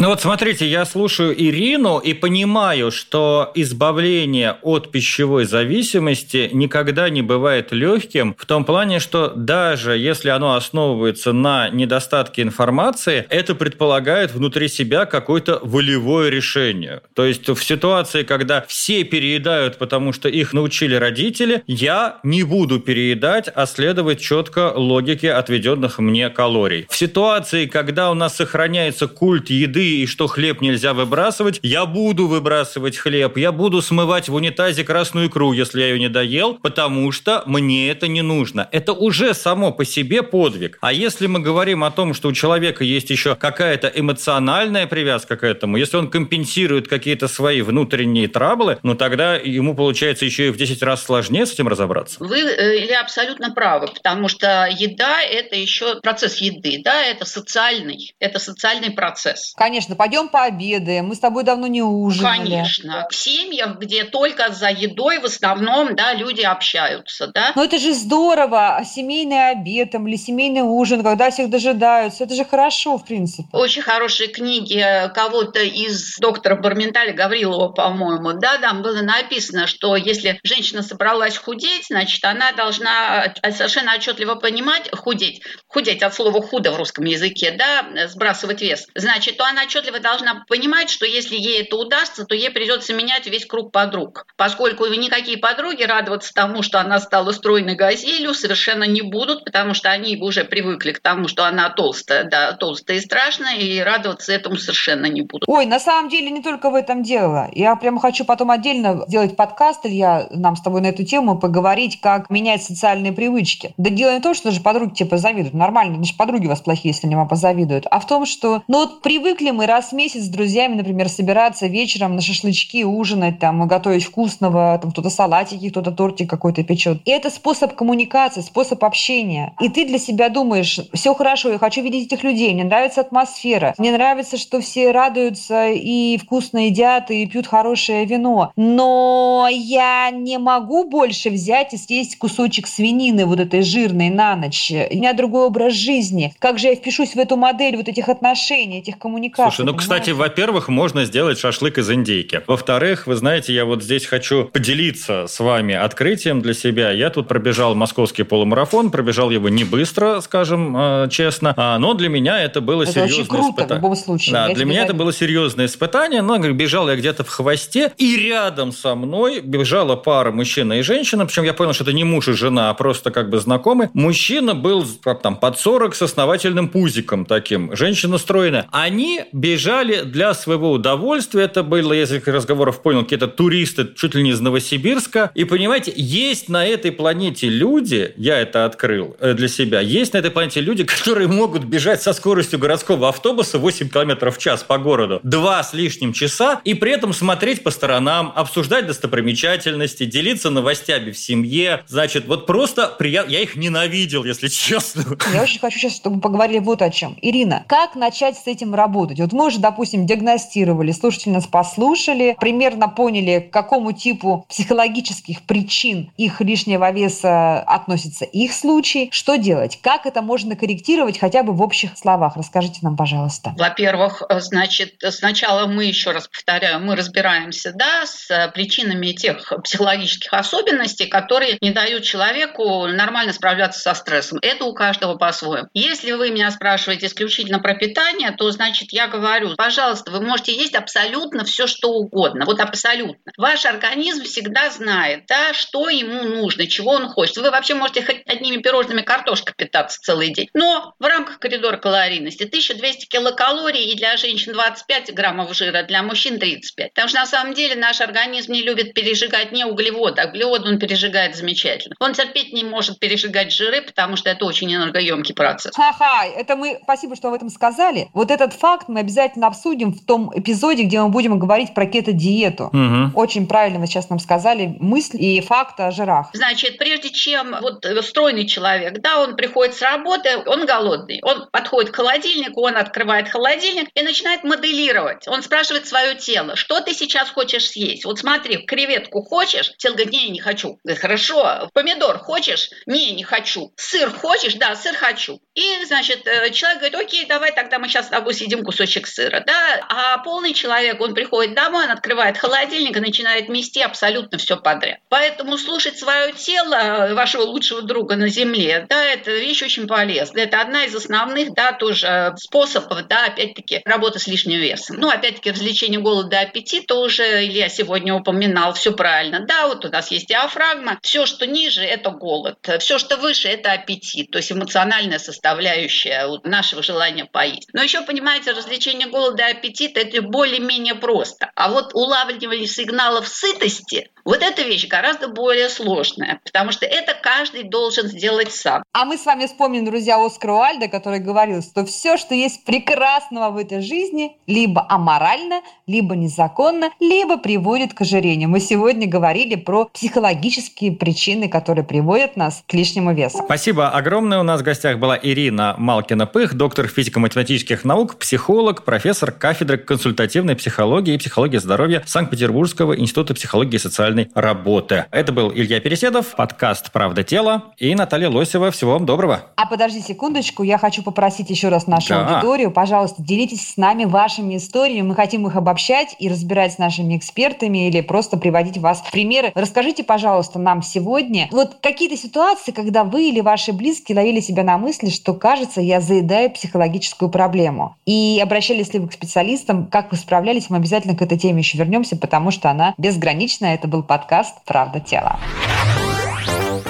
Ну 0.00 0.08
вот 0.08 0.22
смотрите, 0.22 0.66
я 0.66 0.86
слушаю 0.86 1.34
Ирину 1.38 1.98
и 1.98 2.14
понимаю, 2.14 2.90
что 2.90 3.52
избавление 3.54 4.56
от 4.62 4.90
пищевой 4.90 5.44
зависимости 5.44 6.48
никогда 6.54 7.10
не 7.10 7.20
бывает 7.20 7.70
легким 7.70 8.34
в 8.38 8.46
том 8.46 8.64
плане, 8.64 8.98
что 8.98 9.30
даже 9.36 9.98
если 9.98 10.30
оно 10.30 10.54
основывается 10.54 11.34
на 11.34 11.68
недостатке 11.68 12.40
информации, 12.40 13.26
это 13.28 13.54
предполагает 13.54 14.32
внутри 14.32 14.68
себя 14.68 15.04
какое-то 15.04 15.60
волевое 15.62 16.30
решение. 16.30 17.02
То 17.12 17.26
есть 17.26 17.46
в 17.46 17.62
ситуации, 17.62 18.22
когда 18.22 18.64
все 18.66 19.04
переедают, 19.04 19.76
потому 19.76 20.14
что 20.14 20.30
их 20.30 20.54
научили 20.54 20.94
родители, 20.94 21.62
я 21.66 22.20
не 22.22 22.42
буду 22.42 22.80
переедать, 22.80 23.50
а 23.54 23.66
следовать 23.66 24.22
четко 24.22 24.72
логике 24.74 25.30
отведенных 25.32 25.98
мне 25.98 26.30
калорий. 26.30 26.86
В 26.88 26.96
ситуации, 26.96 27.66
когда 27.66 28.10
у 28.10 28.14
нас 28.14 28.36
сохраняется 28.36 29.06
культ 29.06 29.50
еды 29.50 29.89
и 29.90 30.06
что 30.06 30.26
хлеб 30.26 30.60
нельзя 30.60 30.94
выбрасывать, 30.94 31.60
я 31.62 31.86
буду 31.86 32.26
выбрасывать 32.26 32.96
хлеб, 32.96 33.36
я 33.36 33.52
буду 33.52 33.82
смывать 33.82 34.28
в 34.28 34.34
унитазе 34.34 34.84
красную 34.84 35.28
икру, 35.28 35.52
если 35.52 35.80
я 35.80 35.88
ее 35.88 35.98
не 35.98 36.08
доел, 36.08 36.54
потому 36.54 37.12
что 37.12 37.42
мне 37.46 37.90
это 37.90 38.08
не 38.08 38.22
нужно. 38.22 38.68
Это 38.72 38.92
уже 38.92 39.34
само 39.34 39.72
по 39.72 39.84
себе 39.84 40.22
подвиг. 40.22 40.78
А 40.80 40.92
если 40.92 41.26
мы 41.26 41.40
говорим 41.40 41.84
о 41.84 41.90
том, 41.90 42.14
что 42.14 42.28
у 42.28 42.32
человека 42.32 42.84
есть 42.84 43.10
еще 43.10 43.34
какая-то 43.34 43.88
эмоциональная 43.94 44.86
привязка 44.86 45.36
к 45.36 45.44
этому, 45.44 45.76
если 45.76 45.96
он 45.96 46.10
компенсирует 46.10 46.88
какие-то 46.88 47.28
свои 47.28 47.62
внутренние 47.62 48.28
траблы, 48.28 48.78
ну 48.82 48.94
тогда 48.94 49.36
ему 49.36 49.74
получается 49.74 50.24
еще 50.24 50.48
и 50.48 50.50
в 50.50 50.56
10 50.56 50.82
раз 50.82 51.04
сложнее 51.04 51.46
с 51.46 51.52
этим 51.52 51.68
разобраться. 51.68 52.16
Вы 52.20 52.40
э, 52.40 52.84
или 52.84 52.92
абсолютно 52.92 53.50
правы, 53.50 53.88
потому 53.88 54.28
что 54.28 54.68
еда– 54.70 55.22
это 55.22 55.56
еще 55.56 56.00
процесс 56.00 56.38
еды, 56.38 56.80
да, 56.84 57.02
это 57.02 57.24
социальный, 57.24 58.14
это 58.18 58.38
социальный 58.38 58.90
процесс. 58.90 59.52
Конечно, 59.56 59.69
пойдем 59.96 60.28
пообедаем, 60.28 61.06
мы 61.06 61.14
с 61.14 61.18
тобой 61.18 61.44
давно 61.44 61.66
не 61.66 61.82
ужинали. 61.82 62.38
Конечно. 62.38 63.06
В 63.10 63.14
семьях, 63.14 63.78
где 63.78 64.04
только 64.04 64.52
за 64.52 64.70
едой 64.70 65.18
в 65.18 65.24
основном, 65.24 65.94
да, 65.94 66.14
люди 66.14 66.42
общаются, 66.42 67.26
да. 67.28 67.52
Но 67.54 67.64
это 67.64 67.78
же 67.78 67.94
здорово, 67.94 68.82
семейный 68.84 69.50
обед 69.50 69.90
там, 69.92 70.06
или 70.08 70.16
семейный 70.16 70.62
ужин, 70.62 71.02
когда 71.02 71.30
всех 71.30 71.50
дожидаются, 71.50 72.24
это 72.24 72.34
же 72.34 72.44
хорошо, 72.44 72.98
в 72.98 73.04
принципе. 73.04 73.48
Очень 73.52 73.82
хорошие 73.82 74.28
книги 74.28 74.84
кого-то 75.14 75.60
из 75.60 76.16
доктора 76.18 76.56
Барменталя, 76.56 77.12
Гаврилова, 77.12 77.68
по-моему, 77.68 78.32
да, 78.34 78.58
там 78.58 78.82
было 78.82 79.02
написано, 79.02 79.66
что 79.66 79.96
если 79.96 80.40
женщина 80.42 80.82
собралась 80.82 81.36
худеть, 81.36 81.86
значит, 81.88 82.24
она 82.24 82.52
должна 82.52 83.32
совершенно 83.50 83.94
отчетливо 83.94 84.34
понимать, 84.34 84.90
худеть, 84.96 85.42
худеть 85.68 86.02
от 86.02 86.14
слова 86.14 86.40
худо 86.42 86.72
в 86.72 86.76
русском 86.76 87.04
языке, 87.04 87.52
да, 87.52 88.08
сбрасывать 88.08 88.60
вес, 88.62 88.86
значит, 88.94 89.36
то 89.36 89.44
она 89.44 89.59
отчетливо 89.64 90.00
должна 90.00 90.44
понимать, 90.48 90.90
что 90.90 91.06
если 91.06 91.36
ей 91.36 91.62
это 91.62 91.76
удастся, 91.76 92.24
то 92.24 92.34
ей 92.34 92.50
придется 92.50 92.94
менять 92.94 93.26
весь 93.26 93.46
круг 93.46 93.72
подруг, 93.72 94.26
поскольку 94.36 94.86
никакие 94.86 95.38
подруги 95.38 95.82
радоваться 95.82 96.32
тому, 96.34 96.62
что 96.62 96.80
она 96.80 97.00
стала 97.00 97.32
стройной 97.32 97.74
газелью, 97.74 98.34
совершенно 98.34 98.84
не 98.84 99.02
будут, 99.02 99.44
потому 99.44 99.74
что 99.74 99.90
они 99.90 100.16
уже 100.16 100.44
привыкли 100.44 100.92
к 100.92 101.00
тому, 101.00 101.28
что 101.28 101.44
она 101.44 101.70
толстая, 101.70 102.24
да, 102.24 102.52
толстая 102.52 102.98
и 102.98 103.00
страшная, 103.00 103.56
и 103.56 103.80
радоваться 103.80 104.32
этому 104.32 104.56
совершенно 104.56 105.06
не 105.06 105.22
будут. 105.22 105.48
Ой, 105.48 105.66
на 105.66 105.80
самом 105.80 106.08
деле 106.08 106.30
не 106.30 106.42
только 106.42 106.70
в 106.70 106.74
этом 106.74 107.02
дело. 107.02 107.48
Я 107.52 107.76
прямо 107.76 108.00
хочу 108.00 108.24
потом 108.24 108.50
отдельно 108.50 109.04
сделать 109.06 109.36
подкаст, 109.36 109.86
Илья, 109.86 110.26
нам 110.30 110.56
с 110.56 110.62
тобой 110.62 110.80
на 110.80 110.86
эту 110.86 111.04
тему 111.04 111.38
поговорить, 111.38 112.00
как 112.00 112.30
менять 112.30 112.62
социальные 112.62 113.12
привычки. 113.12 113.74
Да 113.76 113.90
дело 113.90 114.12
не 114.12 114.20
в 114.20 114.22
том, 114.22 114.34
что 114.34 114.50
даже 114.50 114.60
подруги 114.60 114.94
тебе 114.94 115.08
позавидуют. 115.08 115.54
Нормально, 115.54 115.96
значит, 115.96 116.16
подруги 116.16 116.46
у 116.46 116.50
вас 116.50 116.60
плохие, 116.60 116.92
если 116.92 117.06
они 117.06 117.16
вам 117.16 117.28
позавидуют. 117.28 117.86
А 117.90 118.00
в 118.00 118.06
том, 118.06 118.26
что, 118.26 118.62
ну 118.68 118.78
вот 118.78 119.02
привыкли 119.02 119.49
мы 119.52 119.66
раз 119.66 119.90
в 119.90 119.92
месяц 119.92 120.24
с 120.24 120.28
друзьями, 120.28 120.76
например, 120.76 121.08
собираться 121.08 121.66
вечером 121.66 122.16
на 122.16 122.22
шашлычки, 122.22 122.84
ужинать, 122.84 123.38
там, 123.38 123.66
готовить 123.66 124.04
вкусного, 124.04 124.78
там, 124.80 124.90
кто-то 124.90 125.10
салатики, 125.10 125.70
кто-то 125.70 125.92
тортик 125.92 126.28
какой-то 126.28 126.62
печет. 126.62 126.98
И 127.04 127.10
это 127.10 127.30
способ 127.30 127.74
коммуникации, 127.74 128.40
способ 128.40 128.84
общения. 128.84 129.54
И 129.60 129.68
ты 129.68 129.86
для 129.86 129.98
себя 129.98 130.28
думаешь, 130.28 130.80
все 130.92 131.14
хорошо, 131.14 131.50
я 131.50 131.58
хочу 131.58 131.82
видеть 131.82 132.06
этих 132.06 132.24
людей, 132.24 132.52
мне 132.54 132.64
нравится 132.64 133.00
атмосфера, 133.00 133.74
мне 133.78 133.92
нравится, 133.92 134.36
что 134.36 134.60
все 134.60 134.90
радуются 134.90 135.68
и 135.68 136.18
вкусно 136.18 136.66
едят, 136.66 137.10
и 137.10 137.26
пьют 137.26 137.46
хорошее 137.46 138.04
вино. 138.04 138.52
Но 138.56 139.48
я 139.50 140.10
не 140.10 140.38
могу 140.38 140.84
больше 140.84 141.30
взять 141.30 141.74
и 141.74 141.76
съесть 141.76 142.18
кусочек 142.18 142.66
свинины 142.66 143.26
вот 143.26 143.40
этой 143.40 143.62
жирной 143.62 144.10
на 144.10 144.36
ночь. 144.36 144.70
У 144.70 144.94
меня 144.94 145.12
другой 145.12 145.46
образ 145.46 145.74
жизни. 145.74 146.32
Как 146.38 146.58
же 146.58 146.68
я 146.68 146.74
впишусь 146.74 147.14
в 147.14 147.18
эту 147.18 147.36
модель 147.36 147.76
вот 147.76 147.88
этих 147.88 148.08
отношений, 148.08 148.78
этих 148.78 148.98
коммуникаций? 148.98 149.39
Слушай, 149.44 149.60
ну, 149.60 149.72
понимаете? 149.72 149.78
кстати, 149.78 150.10
во-первых, 150.10 150.68
можно 150.68 151.04
сделать 151.04 151.38
шашлык 151.38 151.78
из 151.78 151.90
индейки. 151.90 152.42
Во-вторых, 152.46 153.06
вы 153.06 153.16
знаете, 153.16 153.52
я 153.54 153.64
вот 153.64 153.82
здесь 153.82 154.06
хочу 154.06 154.44
поделиться 154.46 155.26
с 155.28 155.40
вами 155.40 155.74
открытием 155.74 156.40
для 156.42 156.54
себя. 156.54 156.90
Я 156.90 157.10
тут 157.10 157.28
пробежал 157.28 157.74
московский 157.74 158.22
полумарафон, 158.22 158.90
пробежал 158.90 159.30
его 159.30 159.48
не 159.48 159.64
быстро, 159.64 160.20
скажем 160.20 160.76
э, 160.76 161.08
честно, 161.10 161.54
а, 161.56 161.78
но 161.78 161.94
для 161.94 162.08
меня 162.08 162.42
это 162.42 162.60
было 162.60 162.82
Это 162.82 162.92
серьезное 162.92 163.24
круто, 163.26 163.50
испытание. 163.50 163.74
в 163.74 163.76
любом 163.82 163.96
случае. 163.96 164.32
Да, 164.32 164.48
Я 164.48 164.54
для 164.54 164.64
меня 164.64 164.78
это 164.80 164.88
завидую. 164.88 164.98
было 165.06 165.12
серьезное 165.12 165.66
испытание, 165.66 166.22
но 166.22 166.36
говорю, 166.36 166.54
бежал 166.54 166.88
я 166.88 166.96
где-то 166.96 167.24
в 167.24 167.28
хвосте, 167.28 167.92
и 167.96 168.16
рядом 168.16 168.72
со 168.72 168.94
мной 168.94 169.40
бежала 169.40 169.96
пара 169.96 170.30
мужчина 170.32 170.74
и 170.74 170.82
женщина, 170.82 171.26
причем 171.26 171.44
я 171.44 171.54
понял, 171.54 171.72
что 171.72 171.84
это 171.84 171.92
не 171.92 172.04
муж 172.04 172.28
и 172.28 172.32
жена, 172.32 172.70
а 172.70 172.74
просто 172.74 173.10
как 173.10 173.30
бы 173.30 173.38
знакомый. 173.38 173.88
Мужчина 173.94 174.54
был 174.54 174.84
как 175.02 175.22
там 175.22 175.36
под 175.36 175.58
40 175.58 175.94
с 175.94 176.02
основательным 176.02 176.68
пузиком 176.68 177.24
таким, 177.24 177.74
женщина 177.76 178.18
стройная. 178.18 178.66
Они 178.72 179.24
бежали 179.32 180.02
для 180.02 180.34
своего 180.34 180.72
удовольствия, 180.72 181.44
это 181.44 181.62
было, 181.62 181.92
я 181.92 182.02
этих 182.02 182.26
разговоров 182.28 182.82
понял, 182.82 183.02
какие-то 183.02 183.28
туристы 183.28 183.88
чуть 183.96 184.14
ли 184.14 184.22
не 184.22 184.30
из 184.30 184.40
Новосибирска. 184.40 185.30
И 185.34 185.44
понимаете, 185.44 185.92
есть 185.96 186.48
на 186.48 186.66
этой 186.66 186.92
планете 186.92 187.48
люди, 187.48 188.12
я 188.16 188.38
это 188.38 188.64
открыл 188.64 189.16
э, 189.20 189.34
для 189.34 189.48
себя, 189.48 189.80
есть 189.80 190.12
на 190.12 190.18
этой 190.18 190.30
планете 190.30 190.60
люди, 190.60 190.84
которые 190.84 191.28
могут 191.28 191.64
бежать 191.64 192.02
со 192.02 192.12
скоростью 192.12 192.58
городского 192.58 193.08
автобуса 193.08 193.58
8 193.58 193.88
км 193.88 194.30
в 194.30 194.38
час 194.38 194.62
по 194.62 194.78
городу, 194.78 195.20
два 195.22 195.62
с 195.62 195.72
лишним 195.72 196.12
часа, 196.12 196.60
и 196.64 196.74
при 196.74 196.92
этом 196.92 197.12
смотреть 197.12 197.62
по 197.62 197.70
сторонам, 197.70 198.32
обсуждать 198.34 198.86
достопримечательности, 198.86 200.04
делиться 200.04 200.50
новостями 200.50 201.10
в 201.10 201.18
семье. 201.18 201.84
Значит, 201.86 202.26
вот 202.26 202.46
просто 202.46 202.88
приятно. 202.98 203.30
Я 203.30 203.40
их 203.40 203.56
ненавидел, 203.56 204.24
если 204.24 204.48
честно. 204.70 205.04
Я 205.32 205.42
очень 205.42 205.60
хочу 205.60 205.78
сейчас, 205.78 205.96
чтобы 205.96 206.20
поговорили 206.20 206.58
вот 206.58 206.82
о 206.82 206.90
чем. 206.90 207.16
Ирина, 207.22 207.64
как 207.68 207.94
начать 207.94 208.36
с 208.36 208.46
этим 208.46 208.74
работать? 208.74 209.19
Вот 209.22 209.32
мы 209.32 209.46
уже, 209.46 209.58
допустим, 209.58 210.06
диагностировали, 210.06 210.92
слушатели 210.92 211.30
нас 211.30 211.46
послушали, 211.46 212.36
примерно 212.40 212.88
поняли, 212.88 213.40
к 213.40 213.52
какому 213.52 213.92
типу 213.92 214.46
психологических 214.48 215.42
причин 215.42 216.10
их 216.16 216.40
лишнего 216.40 216.90
веса 216.90 217.60
относится 217.60 218.24
их 218.24 218.52
случай. 218.52 219.08
Что 219.12 219.36
делать? 219.36 219.78
Как 219.82 220.06
это 220.06 220.22
можно 220.22 220.56
корректировать 220.56 221.18
хотя 221.18 221.42
бы 221.42 221.52
в 221.52 221.62
общих 221.62 221.96
словах? 221.96 222.36
Расскажите 222.36 222.80
нам, 222.82 222.96
пожалуйста. 222.96 223.54
Во-первых, 223.56 224.22
э, 224.28 224.40
значит, 224.40 224.94
сначала 225.10 225.66
мы, 225.66 225.84
еще 225.84 226.12
раз 226.12 226.28
повторяю, 226.28 226.80
мы 226.80 226.96
разбираемся, 226.96 227.72
да, 227.74 228.06
с 228.06 228.30
э, 228.30 228.50
причинами 228.52 229.12
тех 229.12 229.52
психологических 229.64 230.32
особенностей, 230.32 231.06
которые 231.06 231.58
не 231.60 231.70
дают 231.70 232.04
человеку 232.04 232.86
нормально 232.86 233.32
справляться 233.32 233.80
со 233.80 233.94
стрессом. 233.94 234.38
Это 234.42 234.64
у 234.64 234.74
каждого 234.74 235.16
по-своему. 235.16 235.68
Если 235.74 236.12
вы 236.12 236.30
меня 236.30 236.50
спрашиваете 236.50 237.06
исключительно 237.06 237.58
про 237.58 237.74
питание, 237.74 238.30
то, 238.30 238.50
значит, 238.50 238.92
я 238.92 239.08
говорю, 239.10 239.54
пожалуйста, 239.56 240.10
вы 240.10 240.20
можете 240.20 240.54
есть 240.54 240.74
абсолютно 240.74 241.44
все, 241.44 241.66
что 241.66 241.90
угодно. 241.90 242.44
Вот 242.46 242.60
абсолютно. 242.60 243.32
Ваш 243.36 243.66
организм 243.66 244.24
всегда 244.24 244.70
знает, 244.70 245.24
да, 245.28 245.52
что 245.52 245.88
ему 245.88 246.22
нужно, 246.22 246.66
чего 246.66 246.92
он 246.92 247.08
хочет. 247.08 247.36
Вы 247.36 247.50
вообще 247.50 247.74
можете 247.74 248.04
хоть 248.04 248.22
одними 248.26 248.62
пирожными 248.62 249.02
картошкой 249.02 249.54
питаться 249.56 250.00
целый 250.00 250.32
день. 250.32 250.48
Но 250.54 250.94
в 250.98 251.04
рамках 251.04 251.38
коридора 251.38 251.76
калорийности 251.76 252.44
1200 252.44 253.06
килокалорий 253.06 253.92
и 253.92 253.96
для 253.96 254.16
женщин 254.16 254.52
25 254.52 255.14
граммов 255.14 255.54
жира, 255.54 255.82
для 255.82 256.02
мужчин 256.02 256.38
35. 256.38 256.94
Потому 256.94 257.08
что 257.08 257.18
на 257.18 257.26
самом 257.26 257.54
деле 257.54 257.74
наш 257.74 258.00
организм 258.00 258.52
не 258.52 258.62
любит 258.62 258.94
пережигать 258.94 259.52
не 259.52 259.64
углеводы, 259.64 260.22
а 260.22 260.28
углеводы 260.28 260.68
он 260.68 260.78
пережигает 260.78 261.36
замечательно. 261.36 261.96
Он 262.00 262.14
терпеть 262.14 262.52
не 262.52 262.64
может 262.64 262.98
пережигать 262.98 263.52
жиры, 263.52 263.82
потому 263.82 264.16
что 264.16 264.30
это 264.30 264.44
очень 264.44 264.74
энергоемкий 264.74 265.34
процесс. 265.34 265.74
Ха-ха, 265.74 266.24
это 266.24 266.56
мы, 266.56 266.78
спасибо, 266.82 267.16
что 267.16 267.28
об 267.28 267.34
этом 267.34 267.48
сказали. 267.50 268.08
Вот 268.14 268.30
этот 268.30 268.52
факт 268.52 268.88
мы 268.88 268.99
обязательно 269.00 269.46
обсудим 269.46 269.92
в 269.92 270.04
том 270.04 270.30
эпизоде, 270.34 270.84
где 270.84 271.00
мы 271.00 271.08
будем 271.08 271.38
говорить 271.38 271.74
про 271.74 271.86
кето-диету. 271.86 272.70
Мгм. 272.72 273.12
Очень 273.14 273.46
правильно 273.46 273.80
вы 273.80 273.86
сейчас 273.86 274.08
нам 274.10 274.18
сказали 274.18 274.76
мысль 274.78 275.16
и 275.22 275.40
факт 275.40 275.80
о 275.80 275.90
жирах. 275.90 276.30
Значит, 276.32 276.78
прежде 276.78 277.10
чем 277.10 277.56
вот 277.60 277.84
стройный 278.02 278.46
человек, 278.46 279.00
да, 279.00 279.22
он 279.22 279.36
приходит 279.36 279.74
с 279.74 279.82
работы, 279.82 280.38
он 280.46 280.66
голодный, 280.66 281.20
он 281.22 281.48
подходит 281.50 281.90
к 281.90 281.96
холодильнику, 281.96 282.62
он 282.62 282.76
открывает 282.76 283.28
холодильник 283.28 283.88
и 283.94 284.02
начинает 284.02 284.44
моделировать. 284.44 285.26
Он 285.28 285.42
спрашивает 285.42 285.86
свое 285.86 286.14
тело, 286.14 286.56
что 286.56 286.80
ты 286.80 286.92
сейчас 286.94 287.30
хочешь 287.30 287.70
съесть? 287.70 288.04
Вот 288.04 288.18
смотри, 288.18 288.58
креветку 288.58 289.22
хочешь? 289.22 289.72
Тело 289.78 289.94
говорит, 289.94 290.12
не, 290.12 290.30
не 290.30 290.40
хочу. 290.40 290.78
Говорит, 290.84 291.00
хорошо. 291.00 291.68
Помидор 291.72 292.18
хочешь? 292.18 292.70
Не, 292.86 293.12
не 293.12 293.22
хочу. 293.22 293.72
Сыр 293.76 294.10
хочешь? 294.10 294.54
Да, 294.54 294.76
сыр 294.76 294.94
хочу. 294.94 295.40
И, 295.54 295.84
значит, 295.86 296.26
э, 296.26 296.50
человек 296.50 296.80
говорит, 296.80 296.98
окей, 296.98 297.26
давай 297.26 297.52
тогда 297.52 297.78
мы 297.78 297.88
сейчас 297.88 298.06
с 298.06 298.10
тобой 298.10 298.34
съедим 298.34 298.64
кусочек 298.64 298.89
сыра, 299.06 299.42
да. 299.46 299.80
А 299.88 300.18
полный 300.18 300.54
человек, 300.54 301.00
он 301.00 301.14
приходит 301.14 301.54
домой, 301.54 301.84
он 301.84 301.90
открывает 301.90 302.36
холодильник 302.38 302.96
и 302.96 303.00
начинает 303.00 303.48
мести 303.48 303.78
абсолютно 303.80 304.38
все 304.38 304.56
подряд. 304.56 304.98
Поэтому 305.08 305.58
слушать 305.58 305.98
свое 305.98 306.32
тело, 306.32 306.74
э, 306.74 307.14
вашего 307.14 307.42
лучшего 307.42 307.82
друга 307.82 308.16
на 308.16 308.28
земле, 308.28 308.86
да, 308.88 309.04
это 309.04 309.30
вещь 309.30 309.62
очень 309.62 309.86
полезная. 309.86 310.44
Это 310.44 310.60
одна 310.60 310.84
из 310.84 310.94
основных, 310.94 311.54
да, 311.54 311.72
тоже 311.72 312.06
э, 312.06 312.36
способов, 312.36 313.06
да, 313.08 313.26
опять-таки, 313.26 313.82
работы 313.84 314.18
с 314.18 314.26
лишним 314.26 314.58
весом. 314.58 314.96
Ну, 314.98 315.08
опять-таки, 315.08 315.50
развлечение 315.50 316.00
голода 316.00 316.36
и 316.36 316.44
аппетита 316.44 316.94
уже 316.94 317.44
Илья 317.44 317.68
сегодня 317.68 318.14
упоминал, 318.14 318.74
все 318.74 318.92
правильно. 318.92 319.40
Да, 319.40 319.66
вот 319.66 319.84
у 319.84 319.88
нас 319.88 320.10
есть 320.10 320.26
диафрагма. 320.26 320.98
Все, 321.02 321.26
что 321.26 321.46
ниже, 321.46 321.82
это 321.82 322.10
голод. 322.10 322.58
Все, 322.78 322.98
что 322.98 323.16
выше, 323.16 323.48
это 323.48 323.72
аппетит. 323.72 324.30
То 324.30 324.38
есть 324.38 324.52
эмоциональная 324.52 325.18
составляющая 325.18 326.28
нашего 326.44 326.82
желания 326.82 327.24
поесть. 327.24 327.68
Но 327.72 327.82
еще, 327.82 328.02
понимаете, 328.02 328.52
лечение 328.70 329.08
голода 329.08 329.48
и 329.48 329.52
аппетита– 329.52 330.00
это 330.00 330.22
более-менее 330.22 330.94
просто. 330.94 331.50
А 331.54 331.70
вот 331.70 331.94
улавливание 331.94 332.66
сигналов 332.66 333.28
сытости 333.28 334.10
вот 334.24 334.42
эта 334.42 334.62
вещь 334.62 334.86
гораздо 334.86 335.28
более 335.28 335.68
сложная, 335.68 336.40
потому 336.44 336.72
что 336.72 336.86
это 336.86 337.14
каждый 337.20 337.64
должен 337.64 338.06
сделать 338.06 338.52
сам. 338.52 338.82
А 338.92 339.04
мы 339.04 339.16
с 339.16 339.24
вами 339.24 339.46
вспомним, 339.46 339.84
друзья, 339.84 340.24
Оскара 340.24 340.52
Уальда, 340.52 340.88
который 340.88 341.20
говорил, 341.20 341.62
что 341.62 341.84
все, 341.84 342.16
что 342.16 342.34
есть 342.34 342.64
прекрасного 342.64 343.50
в 343.50 343.56
этой 343.56 343.80
жизни, 343.80 344.36
либо 344.46 344.84
аморально, 344.88 345.62
либо 345.86 346.14
незаконно, 346.14 346.90
либо 347.00 347.38
приводит 347.38 347.94
к 347.94 348.02
ожирению. 348.02 348.48
Мы 348.48 348.60
сегодня 348.60 349.08
говорили 349.08 349.54
про 349.56 349.86
психологические 349.86 350.92
причины, 350.92 351.48
которые 351.48 351.84
приводят 351.84 352.36
нас 352.36 352.62
к 352.66 352.74
лишнему 352.74 353.14
весу. 353.14 353.42
Спасибо 353.44 353.90
огромное. 353.90 354.40
У 354.40 354.44
нас 354.44 354.60
в 354.60 354.64
гостях 354.64 354.98
была 354.98 355.18
Ирина 355.20 355.74
Малкина-Пых, 355.78 356.54
доктор 356.54 356.88
физико-математических 356.88 357.84
наук, 357.84 358.16
психолог, 358.16 358.59
профессор 358.84 359.32
кафедры 359.32 359.78
консультативной 359.78 360.56
психологии 360.56 361.14
и 361.14 361.18
психологии 361.18 361.58
здоровья 361.58 362.02
Санкт-Петербургского 362.06 362.98
института 362.98 363.34
психологии 363.34 363.76
и 363.76 363.78
социальной 363.78 364.10
социальной 364.10 364.30
работы. 364.34 365.06
Это 365.10 365.32
был 365.32 365.52
Илья 365.52 365.80
Переседов, 365.80 366.34
подкаст 366.34 366.90
«Правда 366.92 367.22
тела» 367.22 367.64
и 367.76 367.94
Наталья 367.94 368.28
Лосева. 368.28 368.70
Всего 368.70 368.92
вам 368.92 369.06
доброго. 369.06 369.42
А 369.56 369.66
подожди 369.66 370.00
секундочку, 370.00 370.62
я 370.62 370.78
хочу 370.78 371.02
попросить 371.02 371.50
еще 371.50 371.68
раз 371.68 371.86
нашу 371.86 372.10
да. 372.10 372.26
аудиторию, 372.26 372.70
пожалуйста, 372.70 373.22
делитесь 373.22 373.74
с 373.74 373.76
нами 373.76 374.04
вашими 374.04 374.56
историями. 374.56 375.08
Мы 375.08 375.14
хотим 375.14 375.46
их 375.46 375.56
обобщать 375.56 376.16
и 376.18 376.28
разбирать 376.28 376.74
с 376.74 376.78
нашими 376.78 377.16
экспертами 377.16 377.88
или 377.88 378.00
просто 378.00 378.36
приводить 378.36 378.78
вас 378.78 379.00
в 379.00 379.10
примеры. 379.10 379.52
Расскажите, 379.54 380.02
пожалуйста, 380.02 380.58
нам 380.58 380.82
сегодня 380.82 381.48
вот 381.50 381.76
какие-то 381.82 382.16
ситуации, 382.16 382.72
когда 382.72 383.04
вы 383.04 383.28
или 383.28 383.40
ваши 383.40 383.72
близкие 383.72 384.16
ловили 384.16 384.40
себя 384.40 384.64
на 384.64 384.78
мысли, 384.78 385.10
что, 385.10 385.34
кажется, 385.34 385.80
я 385.80 386.00
заедаю 386.00 386.50
психологическую 386.50 387.30
проблему. 387.30 387.96
И 388.06 388.40
обращались 388.50 388.92
ли 388.92 388.98
вы 388.98 389.06
к 389.06 389.12
специалистам, 389.12 389.86
как 389.86 390.10
вы 390.10 390.16
справлялись, 390.16 390.70
мы 390.70 390.78
обязательно 390.78 391.14
к 391.14 391.22
этой 391.22 391.38
теме 391.38 391.60
еще 391.60 391.78
вернемся, 391.78 392.16
потому 392.16 392.50
что 392.50 392.68
она 392.68 392.94
безграничная. 392.98 393.74
Это 393.74 393.86
был 393.86 394.02
подкаст 394.02 394.56
«Правда 394.64 394.98
тела». 394.98 395.38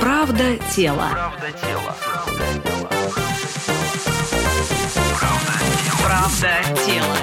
«Правда 0.01 0.57
тела». 0.75 1.11
«Правда 1.12 1.53
тела». 1.61 1.94
«Правда 6.03 6.81
тела». 6.87 7.16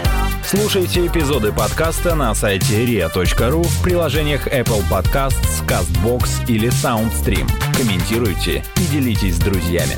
Слушайте 0.46 1.08
эпизоды 1.08 1.52
подкаста 1.52 2.16
на 2.16 2.34
сайте 2.36 2.86
ria.ru 2.86 3.64
в 3.64 3.84
приложениях 3.84 4.48
Apple 4.48 4.84
Podcasts, 4.90 5.66
CastBox 5.68 6.48
или 6.48 6.70
SoundStream. 6.70 7.50
Комментируйте 7.76 8.64
и 8.78 8.92
делитесь 8.92 9.36
с 9.36 9.40
друзьями. 9.40 9.98